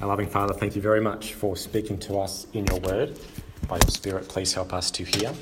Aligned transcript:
Our 0.00 0.08
loving 0.08 0.28
Father, 0.28 0.54
thank 0.54 0.74
you 0.74 0.80
very 0.80 1.02
much 1.02 1.34
for 1.34 1.56
speaking 1.58 1.98
to 1.98 2.18
us 2.18 2.46
in 2.54 2.64
your 2.64 2.80
word. 2.80 3.18
By 3.68 3.76
your 3.76 3.90
Spirit, 3.90 4.30
please 4.30 4.54
help 4.54 4.72
us 4.72 4.90
to 4.92 5.04
hear 5.04 5.34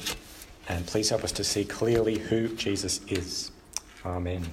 and 0.68 0.84
please 0.84 1.08
help 1.08 1.22
us 1.22 1.30
to 1.32 1.44
see 1.44 1.64
clearly 1.64 2.18
who 2.18 2.48
Jesus 2.56 3.00
is. 3.06 3.52
Amen. 4.04 4.44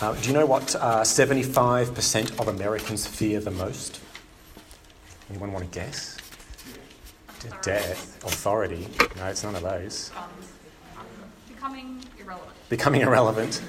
Uh, 0.00 0.14
do 0.14 0.28
you 0.28 0.34
know 0.34 0.46
what 0.46 0.76
uh, 0.76 1.00
75% 1.00 2.38
of 2.38 2.46
Americans 2.46 3.04
fear 3.08 3.40
the 3.40 3.50
most? 3.50 4.00
Anyone 5.28 5.52
want 5.52 5.64
to 5.64 5.76
guess? 5.76 6.16
Death, 7.60 8.24
authority. 8.24 8.86
No, 9.16 9.26
it's 9.26 9.42
none 9.42 9.56
of 9.56 9.62
those. 9.62 10.12
Becoming 11.48 12.04
irrelevant. 12.20 12.52
Becoming 12.68 13.00
irrelevant. 13.00 13.62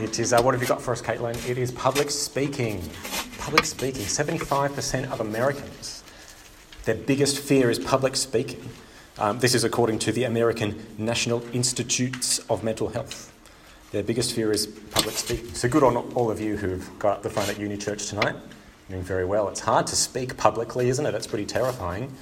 It 0.00 0.20
is, 0.20 0.32
uh, 0.32 0.40
what 0.42 0.54
have 0.54 0.62
you 0.62 0.68
got 0.68 0.80
for 0.80 0.92
us, 0.92 1.02
Caitlin? 1.02 1.34
It 1.48 1.58
is 1.58 1.72
public 1.72 2.08
speaking. 2.12 2.88
Public 3.48 3.64
speaking. 3.64 4.02
75% 4.02 5.10
of 5.10 5.22
Americans, 5.22 6.04
their 6.84 6.94
biggest 6.94 7.38
fear 7.38 7.70
is 7.70 7.78
public 7.78 8.14
speaking. 8.14 8.60
Um, 9.16 9.38
this 9.38 9.54
is 9.54 9.64
according 9.64 10.00
to 10.00 10.12
the 10.12 10.24
American 10.24 10.84
National 10.98 11.42
Institutes 11.54 12.40
of 12.50 12.62
Mental 12.62 12.90
Health. 12.90 13.32
Their 13.90 14.02
biggest 14.02 14.34
fear 14.34 14.52
is 14.52 14.66
public 14.66 15.14
speaking. 15.14 15.54
So 15.54 15.66
good 15.66 15.82
on 15.82 15.96
all 15.96 16.30
of 16.30 16.42
you 16.42 16.58
who've 16.58 16.86
got 16.98 17.16
up 17.16 17.22
the 17.22 17.30
phone 17.30 17.48
at 17.48 17.58
Uni 17.58 17.78
Church 17.78 18.08
tonight. 18.08 18.34
You're 18.34 18.98
doing 18.98 19.02
very 19.02 19.24
well. 19.24 19.48
It's 19.48 19.60
hard 19.60 19.86
to 19.86 19.96
speak 19.96 20.36
publicly, 20.36 20.90
isn't 20.90 21.06
it? 21.06 21.14
It's 21.14 21.26
pretty 21.26 21.46
terrifying. 21.46 22.12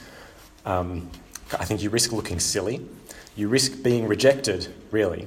Um, 0.65 1.11
I 1.59 1.65
think 1.65 1.83
you 1.83 1.91
risk 1.91 2.13
looking 2.13 2.39
silly. 2.39 2.87
You 3.35 3.49
risk 3.49 3.83
being 3.83 4.07
rejected, 4.07 4.73
really. 4.93 5.27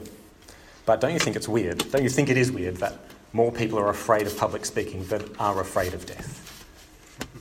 But 0.86 1.02
don't 1.02 1.12
you 1.12 1.20
think 1.20 1.36
it's 1.36 1.50
weird? 1.50 1.80
Don't 1.92 2.04
you 2.04 2.10
think 2.10 2.30
it 2.30 2.38
is 2.38 2.54
weird 2.54 2.78
that 2.78 2.94
more 3.34 3.52
people 3.52 3.80
are 3.80 3.90
afraid 3.90 4.28
of 4.28 4.38
public 4.38 4.66
speaking 4.66 5.06
than 5.06 5.24
are 5.38 5.60
afraid 5.62 5.94
of 5.94 6.06
death? 6.06 6.46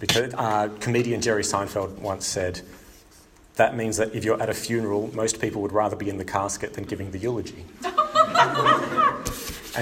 Because 0.01 0.33
uh, 0.35 0.69
comedian 0.81 1.21
Jerry 1.21 1.43
Seinfeld 1.43 1.99
once 1.99 2.27
said, 2.27 2.61
that 3.57 3.77
means 3.77 3.97
that 3.97 4.15
if 4.15 4.25
you're 4.25 4.41
at 4.41 4.49
a 4.49 4.55
funeral, 4.55 5.11
most 5.15 5.41
people 5.41 5.61
would 5.63 5.73
rather 5.73 5.97
be 5.97 6.09
in 6.09 6.17
the 6.17 6.25
casket 6.25 6.75
than 6.75 6.85
giving 6.85 7.11
the 7.11 7.19
eulogy. 7.19 7.65
and 7.85 7.95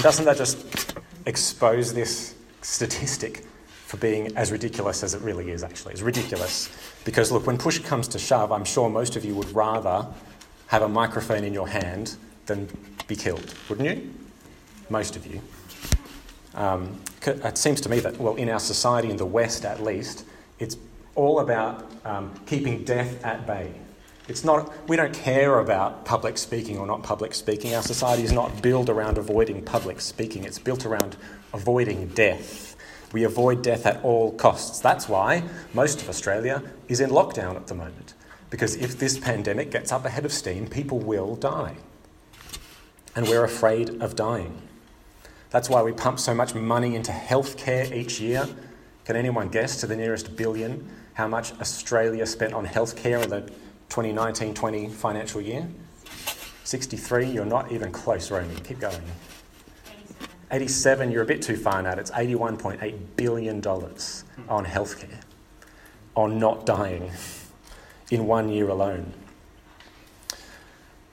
doesn't 0.02 0.24
that 0.24 0.38
just 0.38 0.96
expose 1.26 1.92
this 1.92 2.34
statistic 2.62 3.44
for 3.86 3.98
being 3.98 4.34
as 4.36 4.50
ridiculous 4.50 5.02
as 5.02 5.12
it 5.12 5.20
really 5.20 5.50
is, 5.50 5.62
actually? 5.62 5.92
It's 5.92 6.02
ridiculous. 6.02 6.70
Because, 7.04 7.30
look, 7.30 7.46
when 7.46 7.58
push 7.58 7.78
comes 7.80 8.08
to 8.08 8.18
shove, 8.18 8.50
I'm 8.50 8.64
sure 8.64 8.88
most 8.88 9.14
of 9.14 9.24
you 9.24 9.34
would 9.34 9.54
rather 9.54 10.06
have 10.68 10.82
a 10.82 10.88
microphone 10.88 11.44
in 11.44 11.52
your 11.52 11.68
hand 11.68 12.16
than 12.46 12.68
be 13.06 13.14
killed, 13.14 13.54
wouldn't 13.68 13.88
you? 13.88 14.14
Most 14.88 15.16
of 15.16 15.26
you. 15.26 15.42
Um, 16.56 17.00
it 17.24 17.58
seems 17.58 17.80
to 17.82 17.88
me 17.88 18.00
that, 18.00 18.18
well, 18.18 18.34
in 18.36 18.48
our 18.48 18.60
society, 18.60 19.10
in 19.10 19.16
the 19.16 19.26
West 19.26 19.64
at 19.64 19.82
least, 19.82 20.24
it's 20.58 20.76
all 21.14 21.40
about 21.40 21.90
um, 22.04 22.32
keeping 22.46 22.84
death 22.84 23.22
at 23.24 23.46
bay. 23.46 23.72
It's 24.28 24.42
not, 24.42 24.72
we 24.88 24.96
don't 24.96 25.14
care 25.14 25.60
about 25.60 26.04
public 26.04 26.36
speaking 26.36 26.78
or 26.78 26.86
not 26.86 27.02
public 27.02 27.34
speaking. 27.34 27.74
Our 27.74 27.82
society 27.82 28.24
is 28.24 28.32
not 28.32 28.60
built 28.60 28.88
around 28.88 29.18
avoiding 29.18 29.62
public 29.62 30.00
speaking, 30.00 30.44
it's 30.44 30.58
built 30.58 30.84
around 30.84 31.16
avoiding 31.52 32.08
death. 32.08 32.76
We 33.12 33.22
avoid 33.22 33.62
death 33.62 33.86
at 33.86 34.02
all 34.02 34.32
costs. 34.32 34.80
That's 34.80 35.08
why 35.08 35.44
most 35.72 36.02
of 36.02 36.08
Australia 36.08 36.62
is 36.88 37.00
in 37.00 37.10
lockdown 37.10 37.54
at 37.54 37.68
the 37.68 37.74
moment. 37.74 38.14
Because 38.50 38.76
if 38.76 38.98
this 38.98 39.18
pandemic 39.18 39.70
gets 39.70 39.92
up 39.92 40.04
ahead 40.04 40.24
of 40.24 40.32
steam, 40.32 40.66
people 40.66 40.98
will 40.98 41.36
die. 41.36 41.76
And 43.14 43.28
we're 43.28 43.44
afraid 43.44 44.02
of 44.02 44.16
dying. 44.16 44.60
That's 45.50 45.68
why 45.68 45.82
we 45.82 45.92
pump 45.92 46.18
so 46.18 46.34
much 46.34 46.54
money 46.54 46.96
into 46.96 47.12
healthcare 47.12 47.90
each 47.92 48.20
year. 48.20 48.48
Can 49.04 49.16
anyone 49.16 49.48
guess 49.48 49.80
to 49.80 49.86
the 49.86 49.96
nearest 49.96 50.36
billion? 50.36 50.88
how 51.16 51.26
much 51.26 51.58
Australia 51.62 52.26
spent 52.26 52.52
on 52.52 52.66
healthcare 52.66 53.24
in 53.24 53.30
the 53.30 53.40
2019 53.88 54.52
20 54.52 54.90
financial 54.90 55.40
year? 55.40 55.66
63, 56.64 57.30
you're 57.30 57.46
not 57.46 57.72
even 57.72 57.90
close, 57.90 58.30
Romy. 58.30 58.54
Keep 58.56 58.80
going. 58.80 59.02
87, 60.50 61.10
you're 61.10 61.22
a 61.22 61.26
bit 61.26 61.40
too 61.40 61.56
far 61.56 61.80
now. 61.80 61.92
It's 61.92 62.10
$81.8 62.10 62.98
billion 63.16 63.66
on 63.66 64.64
healthcare, 64.66 65.22
on 66.14 66.38
not 66.38 66.66
dying 66.66 67.10
in 68.10 68.26
one 68.26 68.50
year 68.50 68.68
alone. 68.68 69.14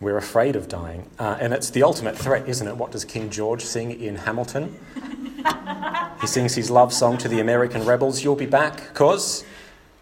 We're 0.03 0.17
afraid 0.17 0.57
of 0.57 0.67
dying. 0.67 1.09
Uh, 1.17 1.37
and 1.39 1.53
it's 1.53 1.69
the 1.69 1.83
ultimate 1.83 2.17
threat, 2.17 2.49
isn't 2.49 2.67
it? 2.67 2.75
What 2.75 2.91
does 2.91 3.05
King 3.05 3.29
George 3.29 3.63
sing 3.63 4.01
in 4.01 4.17
Hamilton? 4.17 4.77
he 6.19 6.27
sings 6.27 6.53
his 6.53 6.69
love 6.69 6.93
song 6.93 7.17
to 7.19 7.29
the 7.29 7.39
American 7.39 7.85
rebels 7.85 8.21
You'll 8.21 8.35
be 8.35 8.45
back, 8.45 8.93
cause 8.93 9.45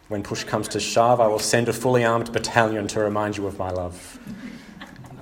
when 0.08 0.24
push 0.24 0.44
comes 0.44 0.68
to 0.70 0.80
shove, 0.80 1.22
I 1.22 1.28
will 1.28 1.38
send 1.38 1.70
a 1.70 1.74
fully 1.74 2.04
armed 2.04 2.34
battalion 2.34 2.88
to 2.88 3.00
remind 3.00 3.38
you 3.38 3.46
of 3.46 3.60
my 3.60 3.70
love. 3.70 4.20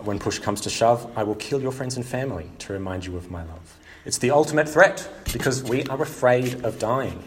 When 0.06 0.17
push 0.17 0.40
comes 0.40 0.62
to 0.62 0.69
shove, 0.69 1.11
I 1.17 1.23
will 1.23 1.35
kill 1.35 1.61
your 1.61 1.73
friends 1.73 1.97
and 1.97 2.06
family 2.06 2.50
to 2.59 2.72
remind 2.72 3.06
you 3.06 3.17
of 3.17 3.29
my 3.29 3.44
love. 3.44 3.78
It's 4.06 4.17
the 4.17 4.31
ultimate 4.31 4.69
threat 4.69 5.09
because 5.34 5.61
we 5.61 5.84
are 5.88 6.01
afraid 6.01 6.63
of 6.63 6.79
dying. 6.79 7.22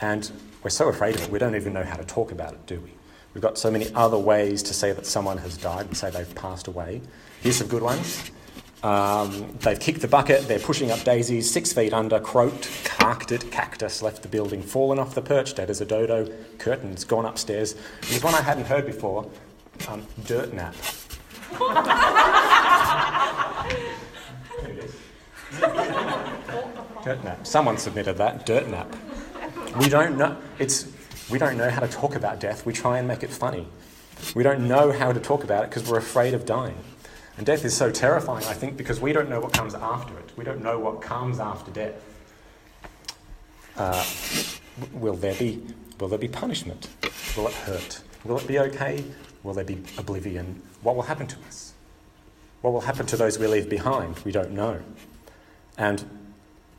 And 0.00 0.30
we're 0.62 0.70
so 0.70 0.88
afraid 0.88 1.16
of 1.16 1.22
it, 1.22 1.30
we 1.30 1.40
don't 1.40 1.56
even 1.56 1.72
know 1.72 1.82
how 1.82 1.96
to 1.96 2.04
talk 2.04 2.30
about 2.30 2.52
it, 2.52 2.64
do 2.66 2.78
we? 2.78 2.92
We've 3.34 3.42
got 3.42 3.58
so 3.58 3.70
many 3.70 3.92
other 3.94 4.18
ways 4.18 4.62
to 4.64 4.74
say 4.74 4.92
that 4.92 5.06
someone 5.06 5.38
has 5.38 5.56
died 5.56 5.86
and 5.86 5.96
say 5.96 6.10
they've 6.10 6.34
passed 6.34 6.66
away. 6.66 7.02
Here's 7.42 7.56
some 7.56 7.68
good 7.68 7.82
ones. 7.82 8.30
Um, 8.82 9.56
they've 9.60 9.78
kicked 9.78 10.02
the 10.02 10.08
bucket, 10.08 10.46
they're 10.46 10.60
pushing 10.60 10.92
up 10.92 11.02
daisies, 11.02 11.50
six 11.50 11.72
feet 11.72 11.92
under, 11.92 12.20
croaked, 12.20 12.70
carked 12.84 13.32
it, 13.32 13.50
cactus, 13.50 14.02
left 14.02 14.22
the 14.22 14.28
building, 14.28 14.62
fallen 14.62 15.00
off 15.00 15.16
the 15.16 15.22
perch, 15.22 15.56
dead 15.56 15.68
as 15.68 15.80
a 15.80 15.84
dodo, 15.84 16.32
curtains, 16.58 17.04
gone 17.04 17.24
upstairs. 17.24 17.74
There's 18.08 18.22
one 18.22 18.34
I 18.34 18.40
hadn't 18.40 18.66
heard 18.66 18.86
before 18.86 19.28
um, 19.88 20.06
dirt 20.26 20.54
nap. 20.54 20.76
dirt 27.04 27.24
nap. 27.24 27.46
Someone 27.46 27.78
submitted 27.78 28.16
that, 28.18 28.46
dirt 28.46 28.68
nap. 28.68 28.94
We 29.78 29.88
don't 29.88 30.16
know. 30.16 30.36
It's, 30.58 30.86
we 31.30 31.38
don't 31.38 31.56
know 31.56 31.70
how 31.70 31.80
to 31.80 31.88
talk 31.88 32.14
about 32.14 32.40
death. 32.40 32.64
We 32.64 32.72
try 32.72 32.98
and 32.98 33.06
make 33.06 33.22
it 33.22 33.30
funny. 33.30 33.66
We 34.34 34.42
don't 34.42 34.66
know 34.66 34.92
how 34.92 35.12
to 35.12 35.20
talk 35.20 35.44
about 35.44 35.64
it 35.64 35.70
because 35.70 35.88
we're 35.88 35.98
afraid 35.98 36.34
of 36.34 36.46
dying. 36.46 36.78
And 37.36 37.46
death 37.46 37.64
is 37.64 37.76
so 37.76 37.90
terrifying, 37.90 38.44
I 38.46 38.54
think, 38.54 38.76
because 38.76 39.00
we 39.00 39.12
don't 39.12 39.28
know 39.28 39.40
what 39.40 39.52
comes 39.52 39.74
after 39.74 40.18
it. 40.18 40.32
We 40.36 40.44
don't 40.44 40.62
know 40.62 40.78
what 40.78 41.00
comes 41.00 41.38
after 41.38 41.70
death. 41.70 41.94
Uh, 43.76 44.04
will 44.92 45.14
there 45.14 45.34
be 45.34 45.62
will 46.00 46.08
there 46.08 46.18
be 46.18 46.28
punishment? 46.28 46.88
Will 47.36 47.48
it 47.48 47.54
hurt? 47.54 48.02
Will 48.24 48.38
it 48.38 48.46
be 48.46 48.58
okay? 48.58 49.04
Will 49.42 49.54
there 49.54 49.64
be 49.64 49.82
oblivion? 49.96 50.62
What 50.82 50.96
will 50.96 51.02
happen 51.02 51.26
to 51.28 51.36
us? 51.46 51.74
What 52.62 52.72
will 52.72 52.80
happen 52.80 53.06
to 53.06 53.16
those 53.16 53.38
we 53.38 53.46
leave 53.46 53.68
behind? 53.68 54.18
We 54.24 54.32
don't 54.32 54.50
know. 54.50 54.80
And 55.76 56.04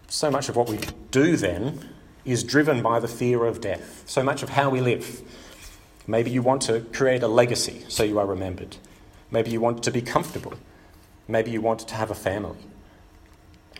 so 0.09 0.29
much 0.29 0.49
of 0.49 0.55
what 0.55 0.67
we 0.67 0.79
do 1.11 1.37
then 1.37 1.87
is 2.31 2.44
driven 2.44 2.81
by 2.81 3.00
the 3.00 3.07
fear 3.07 3.45
of 3.45 3.62
death. 3.62 4.03
So 4.06 4.23
much 4.23 4.44
of 4.44 4.50
how 4.50 4.69
we 4.69 4.81
live. 4.81 5.22
Maybe 6.07 6.31
you 6.31 6.41
want 6.41 6.62
to 6.63 6.81
create 6.81 7.23
a 7.23 7.28
legacy 7.28 7.84
so 7.88 8.03
you 8.03 8.19
are 8.19 8.25
remembered. 8.25 8.78
Maybe 9.31 9.51
you 9.51 9.62
want 9.62 9.84
to 9.84 9.91
be 9.91 10.01
comfortable. 10.01 10.53
Maybe 11.28 11.51
you 11.51 11.62
want 11.62 11.81
to 11.81 11.95
have 11.95 12.09
a 12.09 12.16
family. 12.16 12.57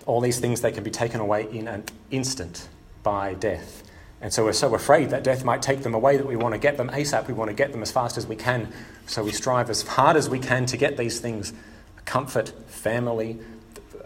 All 0.06 0.22
these 0.22 0.40
things, 0.40 0.62
they 0.62 0.72
can 0.72 0.84
be 0.84 0.92
taken 0.92 1.20
away 1.20 1.48
in 1.52 1.68
an 1.68 1.84
instant 2.12 2.70
by 3.04 3.34
death. 3.34 3.84
And 4.22 4.34
so 4.34 4.44
we're 4.44 4.54
so 4.54 4.76
afraid 4.76 5.12
that 5.12 5.24
death 5.24 5.44
might 5.44 5.62
take 5.62 5.82
them 5.82 5.94
away 5.94 6.18
that 6.18 6.26
we 6.26 6.36
want 6.36 6.54
to 6.54 6.60
get 6.60 6.78
them 6.78 6.90
ASAP. 6.90 7.28
We 7.28 7.34
want 7.34 7.50
to 7.50 7.56
get 7.56 7.72
them 7.72 7.82
as 7.82 7.92
fast 7.92 8.18
as 8.18 8.28
we 8.28 8.36
can. 8.36 8.72
So 9.06 9.24
we 9.24 9.32
strive 9.32 9.70
as 9.70 9.82
hard 9.84 10.18
as 10.18 10.30
we 10.30 10.40
can 10.40 10.66
to 10.68 10.78
get 10.78 10.98
these 10.98 11.20
things 11.20 11.54
comfort, 12.06 12.50
family, 12.68 13.40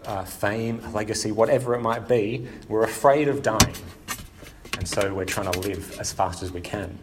uh, 0.04 0.24
fame, 0.24 0.80
legacy, 0.92 1.32
whatever 1.32 1.74
it 1.74 1.80
might 1.80 2.06
be. 2.06 2.46
We're 2.68 2.84
afraid 2.84 3.28
of 3.28 3.42
dying. 3.42 3.74
And 4.84 4.88
so 4.90 5.14
we're 5.14 5.24
trying 5.24 5.50
to 5.50 5.60
live 5.60 5.98
as 5.98 6.12
fast 6.12 6.42
as 6.42 6.52
we 6.52 6.60
can. 6.60 6.98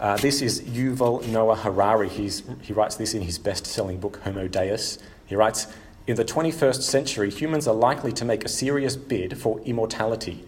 Uh, 0.00 0.16
this 0.16 0.42
is 0.42 0.62
Yuval 0.62 1.24
Noah 1.28 1.54
Harari. 1.54 2.08
He's, 2.08 2.42
he 2.60 2.72
writes 2.72 2.96
this 2.96 3.14
in 3.14 3.22
his 3.22 3.38
best 3.38 3.68
selling 3.68 4.00
book, 4.00 4.20
Homo 4.24 4.48
Deus. 4.48 4.98
He 5.26 5.36
writes 5.36 5.68
In 6.08 6.16
the 6.16 6.24
21st 6.24 6.82
century, 6.82 7.30
humans 7.30 7.68
are 7.68 7.74
likely 7.76 8.10
to 8.14 8.24
make 8.24 8.44
a 8.44 8.48
serious 8.48 8.96
bid 8.96 9.38
for 9.38 9.60
immortality. 9.60 10.44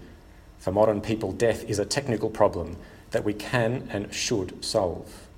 For 0.58 0.72
modern 0.72 1.00
people, 1.00 1.30
death 1.30 1.62
is 1.70 1.78
a 1.78 1.84
technical 1.84 2.30
problem 2.30 2.76
that 3.12 3.22
we 3.22 3.32
can 3.32 3.86
and 3.92 4.12
should 4.12 4.64
solve. 4.64 5.28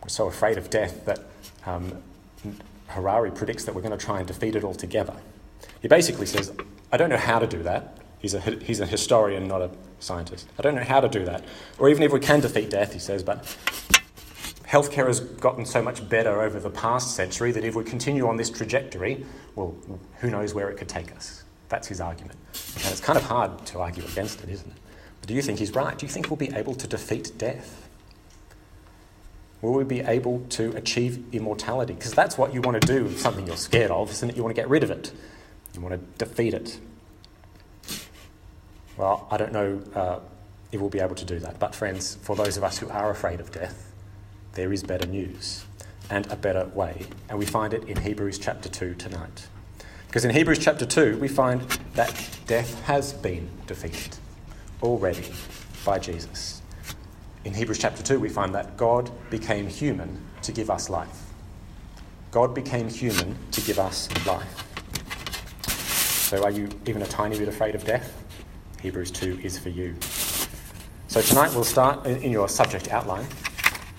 We're 0.00 0.08
so 0.08 0.28
afraid 0.28 0.56
of 0.56 0.70
death 0.70 1.04
that 1.04 1.20
um, 1.66 2.02
Harari 2.86 3.32
predicts 3.32 3.64
that 3.64 3.74
we're 3.74 3.82
going 3.82 3.98
to 3.98 4.02
try 4.02 4.16
and 4.20 4.26
defeat 4.26 4.56
it 4.56 4.64
altogether. 4.64 5.16
He 5.82 5.88
basically 5.88 6.24
says, 6.24 6.54
I 6.90 6.96
don't 6.96 7.10
know 7.10 7.18
how 7.18 7.38
to 7.38 7.46
do 7.46 7.62
that. 7.64 7.99
He's 8.20 8.34
a, 8.34 8.40
he's 8.40 8.80
a 8.80 8.86
historian, 8.86 9.48
not 9.48 9.62
a 9.62 9.70
scientist. 9.98 10.48
I 10.58 10.62
don't 10.62 10.74
know 10.74 10.84
how 10.84 11.00
to 11.00 11.08
do 11.08 11.24
that. 11.24 11.44
Or 11.78 11.88
even 11.88 12.02
if 12.02 12.12
we 12.12 12.20
can 12.20 12.40
defeat 12.40 12.70
death, 12.70 12.92
he 12.92 12.98
says, 12.98 13.22
but 13.22 13.44
healthcare 14.66 15.06
has 15.06 15.20
gotten 15.20 15.64
so 15.64 15.82
much 15.82 16.06
better 16.08 16.42
over 16.42 16.60
the 16.60 16.70
past 16.70 17.16
century 17.16 17.50
that 17.52 17.64
if 17.64 17.74
we 17.74 17.82
continue 17.82 18.28
on 18.28 18.36
this 18.36 18.50
trajectory, 18.50 19.24
well, 19.56 19.74
who 20.20 20.30
knows 20.30 20.54
where 20.54 20.70
it 20.70 20.76
could 20.76 20.88
take 20.88 21.14
us. 21.16 21.44
That's 21.68 21.88
his 21.88 22.00
argument. 22.00 22.38
And 22.76 22.86
it's 22.86 23.00
kind 23.00 23.16
of 23.16 23.24
hard 23.24 23.64
to 23.66 23.80
argue 23.80 24.04
against 24.04 24.42
it, 24.42 24.50
isn't 24.50 24.70
it? 24.70 24.76
But 25.20 25.28
do 25.28 25.34
you 25.34 25.42
think 25.42 25.58
he's 25.58 25.74
right? 25.74 25.96
Do 25.96 26.04
you 26.04 26.12
think 26.12 26.28
we'll 26.28 26.36
be 26.36 26.54
able 26.54 26.74
to 26.74 26.86
defeat 26.86 27.32
death? 27.38 27.88
Will 29.62 29.72
we 29.72 29.84
be 29.84 30.00
able 30.00 30.40
to 30.50 30.74
achieve 30.76 31.22
immortality? 31.32 31.92
Because 31.94 32.14
that's 32.14 32.38
what 32.38 32.54
you 32.54 32.60
want 32.60 32.80
to 32.80 32.86
do 32.86 33.04
with 33.04 33.20
something 33.20 33.46
you're 33.46 33.56
scared 33.56 33.90
of, 33.90 34.10
isn't 34.10 34.30
it? 34.30 34.36
You 34.36 34.42
want 34.42 34.54
to 34.54 34.60
get 34.60 34.68
rid 34.68 34.82
of 34.82 34.90
it, 34.90 35.12
you 35.74 35.80
want 35.80 35.94
to 35.94 36.24
defeat 36.24 36.54
it. 36.54 36.78
Well, 39.00 39.26
I 39.30 39.38
don't 39.38 39.52
know 39.52 39.82
uh, 39.94 40.18
if 40.72 40.78
we'll 40.78 40.90
be 40.90 41.00
able 41.00 41.14
to 41.14 41.24
do 41.24 41.38
that. 41.38 41.58
But, 41.58 41.74
friends, 41.74 42.18
for 42.20 42.36
those 42.36 42.58
of 42.58 42.64
us 42.64 42.76
who 42.76 42.90
are 42.90 43.08
afraid 43.08 43.40
of 43.40 43.50
death, 43.50 43.90
there 44.52 44.74
is 44.74 44.82
better 44.82 45.06
news 45.06 45.64
and 46.10 46.30
a 46.30 46.36
better 46.36 46.66
way. 46.74 47.06
And 47.30 47.38
we 47.38 47.46
find 47.46 47.72
it 47.72 47.84
in 47.84 47.98
Hebrews 47.98 48.38
chapter 48.38 48.68
2 48.68 48.96
tonight. 48.96 49.48
Because 50.06 50.26
in 50.26 50.32
Hebrews 50.32 50.58
chapter 50.58 50.84
2, 50.84 51.16
we 51.16 51.28
find 51.28 51.62
that 51.94 52.14
death 52.46 52.78
has 52.82 53.14
been 53.14 53.48
defeated 53.66 54.18
already 54.82 55.32
by 55.82 55.98
Jesus. 55.98 56.60
In 57.46 57.54
Hebrews 57.54 57.78
chapter 57.78 58.02
2, 58.02 58.20
we 58.20 58.28
find 58.28 58.54
that 58.54 58.76
God 58.76 59.10
became 59.30 59.66
human 59.66 60.20
to 60.42 60.52
give 60.52 60.68
us 60.68 60.90
life. 60.90 61.22
God 62.32 62.54
became 62.54 62.90
human 62.90 63.34
to 63.52 63.62
give 63.62 63.78
us 63.78 64.10
life. 64.26 64.66
So, 66.28 66.44
are 66.44 66.50
you 66.50 66.68
even 66.84 67.00
a 67.00 67.06
tiny 67.06 67.38
bit 67.38 67.48
afraid 67.48 67.74
of 67.74 67.86
death? 67.86 68.19
Hebrews 68.82 69.10
2 69.10 69.40
is 69.42 69.58
for 69.58 69.68
you. 69.68 69.94
So, 71.08 71.20
tonight 71.20 71.52
we'll 71.52 71.64
start 71.64 72.06
in 72.06 72.30
your 72.30 72.48
subject 72.48 72.88
outline. 72.88 73.26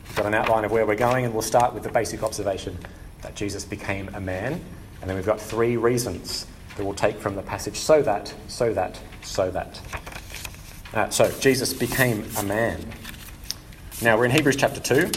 We've 0.08 0.16
got 0.16 0.26
an 0.26 0.34
outline 0.34 0.66
of 0.66 0.72
where 0.72 0.86
we're 0.88 0.96
going, 0.96 1.26
and 1.26 1.34
we'll 1.34 1.44
start 1.44 1.74
with 1.74 1.84
the 1.84 1.92
basic 1.92 2.24
observation 2.24 2.78
that 3.22 3.36
Jesus 3.36 3.64
became 3.64 4.10
a 4.16 4.22
man. 4.22 4.54
And 5.02 5.10
then 5.10 5.16
we've 5.16 5.26
got 5.26 5.40
three 5.40 5.78
reasons 5.78 6.48
that 6.76 6.84
we'll 6.84 6.96
take 6.96 7.18
from 7.18 7.36
the 7.36 7.44
passage 7.44 7.76
so 7.78 8.02
that, 8.02 8.34
so 8.48 8.74
that, 8.74 9.00
so 9.22 9.52
that. 9.52 9.80
Uh, 10.94 11.10
so, 11.10 11.32
Jesus 11.40 11.74
became 11.74 12.26
a 12.38 12.44
man. 12.44 12.84
Now, 14.02 14.18
we're 14.18 14.26
in 14.26 14.32
Hebrews 14.32 14.56
chapter 14.56 14.80
2, 14.80 15.12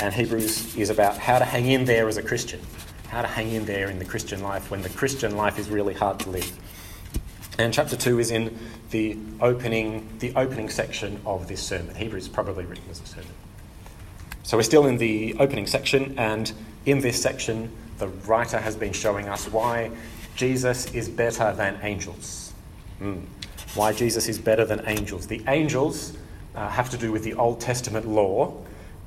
and 0.00 0.12
Hebrews 0.12 0.76
is 0.76 0.90
about 0.90 1.16
how 1.16 1.38
to 1.38 1.44
hang 1.44 1.66
in 1.66 1.84
there 1.84 2.08
as 2.08 2.16
a 2.16 2.22
Christian, 2.22 2.60
how 3.08 3.22
to 3.22 3.28
hang 3.28 3.52
in 3.52 3.66
there 3.66 3.88
in 3.88 4.00
the 4.00 4.04
Christian 4.04 4.42
life 4.42 4.70
when 4.70 4.82
the 4.82 4.88
Christian 4.90 5.36
life 5.36 5.60
is 5.60 5.68
really 5.68 5.94
hard 5.94 6.18
to 6.20 6.30
live. 6.30 6.52
And 7.58 7.72
chapter 7.72 7.96
2 7.96 8.18
is 8.18 8.30
in 8.30 8.58
the 8.90 9.16
opening, 9.40 10.08
the 10.18 10.34
opening 10.36 10.68
section 10.68 11.20
of 11.24 11.48
this 11.48 11.62
sermon. 11.62 11.94
Hebrews 11.94 12.24
is 12.24 12.28
probably 12.28 12.66
written 12.66 12.84
as 12.90 13.00
a 13.00 13.06
sermon. 13.06 13.30
So 14.42 14.58
we're 14.58 14.62
still 14.62 14.86
in 14.86 14.98
the 14.98 15.34
opening 15.38 15.66
section, 15.66 16.18
and 16.18 16.52
in 16.84 17.00
this 17.00 17.20
section, 17.20 17.70
the 17.98 18.08
writer 18.08 18.58
has 18.58 18.76
been 18.76 18.92
showing 18.92 19.28
us 19.28 19.50
why 19.50 19.90
Jesus 20.36 20.92
is 20.92 21.08
better 21.08 21.52
than 21.54 21.78
angels. 21.82 22.52
Mm. 23.00 23.24
Why 23.74 23.92
Jesus 23.94 24.28
is 24.28 24.38
better 24.38 24.66
than 24.66 24.82
angels. 24.86 25.26
The 25.26 25.42
angels 25.48 26.12
uh, 26.54 26.68
have 26.68 26.90
to 26.90 26.98
do 26.98 27.10
with 27.10 27.24
the 27.24 27.34
Old 27.34 27.60
Testament 27.60 28.06
law, 28.06 28.54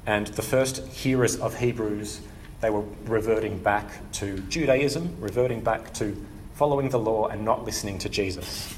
and 0.07 0.25
the 0.27 0.41
first 0.41 0.87
hearers 0.87 1.35
of 1.35 1.59
Hebrews, 1.59 2.21
they 2.61 2.71
were 2.71 2.83
reverting 3.05 3.59
back 3.59 4.11
to 4.13 4.39
Judaism, 4.49 5.15
reverting 5.19 5.61
back 5.61 5.93
to 5.95 6.17
following 6.59 6.89
the 6.89 6.99
law 6.99 7.27
and 7.27 7.45
not 7.45 7.63
listening 7.63 7.97
to 7.97 8.09
Jesus. 8.09 8.75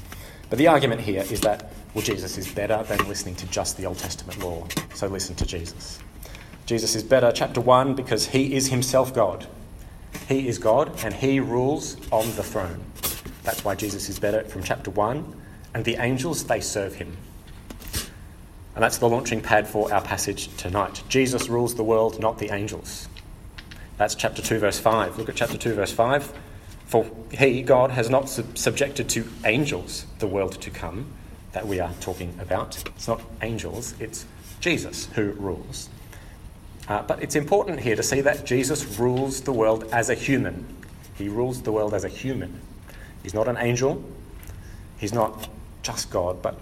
But 0.48 0.56
the 0.60 0.68
argument 0.68 1.00
here 1.00 1.24
is 1.28 1.40
that, 1.40 1.72
well, 1.94 2.04
Jesus 2.04 2.38
is 2.38 2.46
better 2.46 2.80
than 2.84 3.08
listening 3.08 3.34
to 3.34 3.46
just 3.46 3.76
the 3.76 3.86
Old 3.86 3.98
Testament 3.98 4.38
law, 4.38 4.68
so 4.94 5.08
listen 5.08 5.34
to 5.34 5.44
Jesus. 5.44 5.98
Jesus 6.64 6.94
is 6.94 7.02
better, 7.02 7.32
chapter 7.34 7.60
1, 7.60 7.96
because 7.96 8.28
he 8.28 8.54
is 8.54 8.68
himself 8.68 9.12
God. 9.12 9.48
He 10.28 10.46
is 10.46 10.58
God 10.58 10.96
and 11.04 11.12
he 11.12 11.40
rules 11.40 11.96
on 12.12 12.24
the 12.36 12.44
throne. 12.44 12.84
That's 13.42 13.64
why 13.64 13.74
Jesus 13.74 14.08
is 14.08 14.16
better 14.20 14.44
from 14.44 14.62
chapter 14.62 14.92
1. 14.92 15.42
And 15.74 15.84
the 15.84 15.96
angels, 15.96 16.44
they 16.44 16.60
serve 16.60 16.94
him. 16.94 17.16
And 18.76 18.84
that's 18.84 18.98
the 18.98 19.08
launching 19.08 19.40
pad 19.40 19.66
for 19.66 19.92
our 19.92 20.02
passage 20.02 20.56
tonight. 20.56 21.02
Jesus 21.08 21.48
rules 21.48 21.74
the 21.74 21.82
world, 21.82 22.20
not 22.20 22.38
the 22.38 22.54
angels. 22.54 23.08
That's 23.96 24.14
chapter 24.14 24.40
2, 24.40 24.60
verse 24.60 24.78
5. 24.78 25.18
Look 25.18 25.28
at 25.28 25.34
chapter 25.34 25.58
2, 25.58 25.74
verse 25.74 25.90
5. 25.90 26.32
For 26.92 27.06
he, 27.30 27.62
God, 27.62 27.90
has 27.92 28.10
not 28.10 28.28
sub- 28.28 28.58
subjected 28.58 29.08
to 29.08 29.26
angels 29.46 30.04
the 30.18 30.26
world 30.26 30.60
to 30.60 30.68
come 30.68 31.06
that 31.52 31.66
we 31.66 31.80
are 31.80 31.90
talking 32.00 32.38
about. 32.38 32.86
It's 32.88 33.08
not 33.08 33.22
angels, 33.40 33.94
it's 33.98 34.26
Jesus 34.60 35.06
who 35.14 35.30
rules. 35.30 35.88
Uh, 36.86 37.00
but 37.00 37.22
it's 37.22 37.34
important 37.34 37.80
here 37.80 37.96
to 37.96 38.02
see 38.02 38.20
that 38.20 38.44
Jesus 38.44 38.98
rules 38.98 39.40
the 39.40 39.54
world 39.54 39.88
as 39.90 40.10
a 40.10 40.14
human. 40.14 40.66
He 41.14 41.30
rules 41.30 41.62
the 41.62 41.72
world 41.72 41.94
as 41.94 42.04
a 42.04 42.10
human. 42.10 42.60
He's 43.22 43.32
not 43.32 43.48
an 43.48 43.56
angel, 43.56 44.04
he's 44.98 45.14
not 45.14 45.48
just 45.80 46.10
God, 46.10 46.42
but 46.42 46.58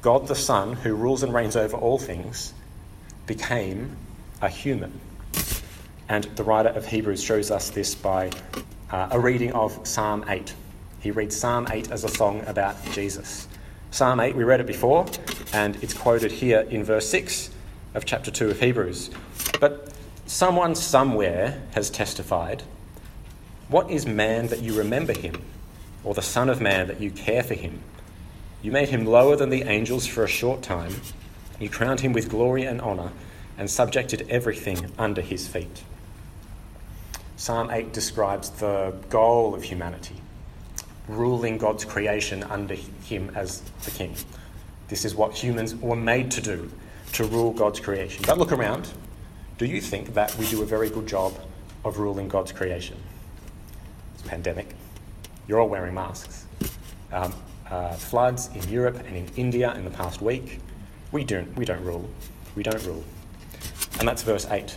God 0.00 0.28
the 0.28 0.34
Son, 0.34 0.72
who 0.76 0.94
rules 0.94 1.22
and 1.22 1.34
reigns 1.34 1.56
over 1.56 1.76
all 1.76 1.98
things, 1.98 2.54
became 3.26 3.98
a 4.40 4.48
human. 4.48 4.98
And 6.08 6.24
the 6.36 6.42
writer 6.42 6.70
of 6.70 6.86
Hebrews 6.86 7.22
shows 7.22 7.50
us 7.50 7.68
this 7.68 7.94
by 7.94 8.30
uh, 8.90 9.08
a 9.10 9.20
reading 9.20 9.52
of 9.52 9.86
Psalm 9.86 10.24
8. 10.28 10.54
He 11.00 11.10
reads 11.10 11.36
Psalm 11.36 11.66
8 11.70 11.90
as 11.90 12.04
a 12.04 12.08
song 12.08 12.42
about 12.46 12.76
Jesus. 12.92 13.48
Psalm 13.90 14.20
8, 14.20 14.34
we 14.34 14.44
read 14.44 14.60
it 14.60 14.66
before, 14.66 15.06
and 15.52 15.76
it's 15.82 15.94
quoted 15.94 16.32
here 16.32 16.60
in 16.70 16.84
verse 16.84 17.08
6 17.08 17.50
of 17.94 18.04
chapter 18.04 18.30
2 18.30 18.50
of 18.50 18.60
Hebrews. 18.60 19.10
But 19.60 19.92
someone 20.26 20.74
somewhere 20.74 21.62
has 21.72 21.90
testified 21.90 22.62
What 23.68 23.90
is 23.90 24.06
man 24.06 24.46
that 24.48 24.62
you 24.62 24.76
remember 24.76 25.12
him, 25.12 25.42
or 26.02 26.14
the 26.14 26.22
Son 26.22 26.48
of 26.48 26.60
Man 26.60 26.86
that 26.88 27.00
you 27.00 27.10
care 27.10 27.42
for 27.42 27.54
him? 27.54 27.80
You 28.62 28.72
made 28.72 28.88
him 28.88 29.04
lower 29.04 29.36
than 29.36 29.50
the 29.50 29.64
angels 29.64 30.06
for 30.06 30.24
a 30.24 30.28
short 30.28 30.62
time. 30.62 30.94
You 31.60 31.68
crowned 31.68 32.00
him 32.00 32.14
with 32.14 32.30
glory 32.30 32.64
and 32.64 32.80
honour, 32.80 33.12
and 33.58 33.70
subjected 33.70 34.26
everything 34.30 34.90
under 34.98 35.20
his 35.20 35.46
feet. 35.46 35.82
Psalm 37.38 37.70
8 37.70 37.92
describes 37.92 38.50
the 38.50 38.92
goal 39.10 39.54
of 39.54 39.62
humanity, 39.62 40.16
ruling 41.06 41.56
God's 41.56 41.84
creation 41.84 42.42
under 42.42 42.74
him 42.74 43.30
as 43.36 43.60
the 43.84 43.92
king. 43.92 44.16
This 44.88 45.04
is 45.04 45.14
what 45.14 45.32
humans 45.34 45.76
were 45.76 45.94
made 45.94 46.32
to 46.32 46.40
do, 46.40 46.68
to 47.12 47.24
rule 47.26 47.52
God's 47.52 47.78
creation. 47.78 48.24
But 48.26 48.38
look 48.38 48.50
around. 48.50 48.90
Do 49.56 49.66
you 49.66 49.80
think 49.80 50.14
that 50.14 50.34
we 50.34 50.48
do 50.48 50.62
a 50.62 50.66
very 50.66 50.90
good 50.90 51.06
job 51.06 51.32
of 51.84 51.98
ruling 51.98 52.28
God's 52.28 52.50
creation? 52.50 52.96
It's 54.14 54.24
a 54.24 54.28
pandemic. 54.28 54.74
You're 55.46 55.60
all 55.60 55.68
wearing 55.68 55.94
masks. 55.94 56.44
Um, 57.12 57.32
uh, 57.70 57.92
floods 57.92 58.50
in 58.52 58.68
Europe 58.68 58.96
and 59.06 59.16
in 59.16 59.28
India 59.36 59.72
in 59.74 59.84
the 59.84 59.92
past 59.92 60.20
week. 60.20 60.58
We 61.12 61.22
don't, 61.22 61.56
we 61.56 61.64
don't 61.64 61.84
rule. 61.84 62.10
We 62.56 62.64
don't 62.64 62.84
rule. 62.84 63.04
And 64.00 64.08
that's 64.08 64.24
verse 64.24 64.44
8. 64.50 64.76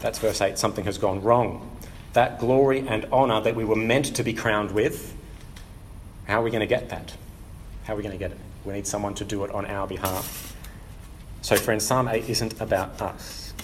That's 0.00 0.18
verse 0.18 0.40
8. 0.40 0.58
Something 0.58 0.84
has 0.84 0.98
gone 0.98 1.22
wrong. 1.22 1.76
That 2.12 2.38
glory 2.38 2.86
and 2.86 3.04
honour 3.06 3.40
that 3.42 3.54
we 3.54 3.64
were 3.64 3.76
meant 3.76 4.16
to 4.16 4.22
be 4.22 4.32
crowned 4.32 4.70
with, 4.70 5.14
how 6.26 6.40
are 6.40 6.44
we 6.44 6.50
going 6.50 6.60
to 6.60 6.66
get 6.66 6.88
that? 6.90 7.14
How 7.84 7.94
are 7.94 7.96
we 7.96 8.02
going 8.02 8.12
to 8.12 8.18
get 8.18 8.32
it? 8.32 8.38
We 8.64 8.72
need 8.72 8.86
someone 8.86 9.14
to 9.14 9.24
do 9.24 9.44
it 9.44 9.50
on 9.50 9.66
our 9.66 9.86
behalf. 9.86 10.56
So, 11.42 11.56
friends, 11.56 11.86
Psalm 11.86 12.08
8 12.08 12.28
isn't 12.28 12.60
about 12.60 13.00
us, 13.00 13.54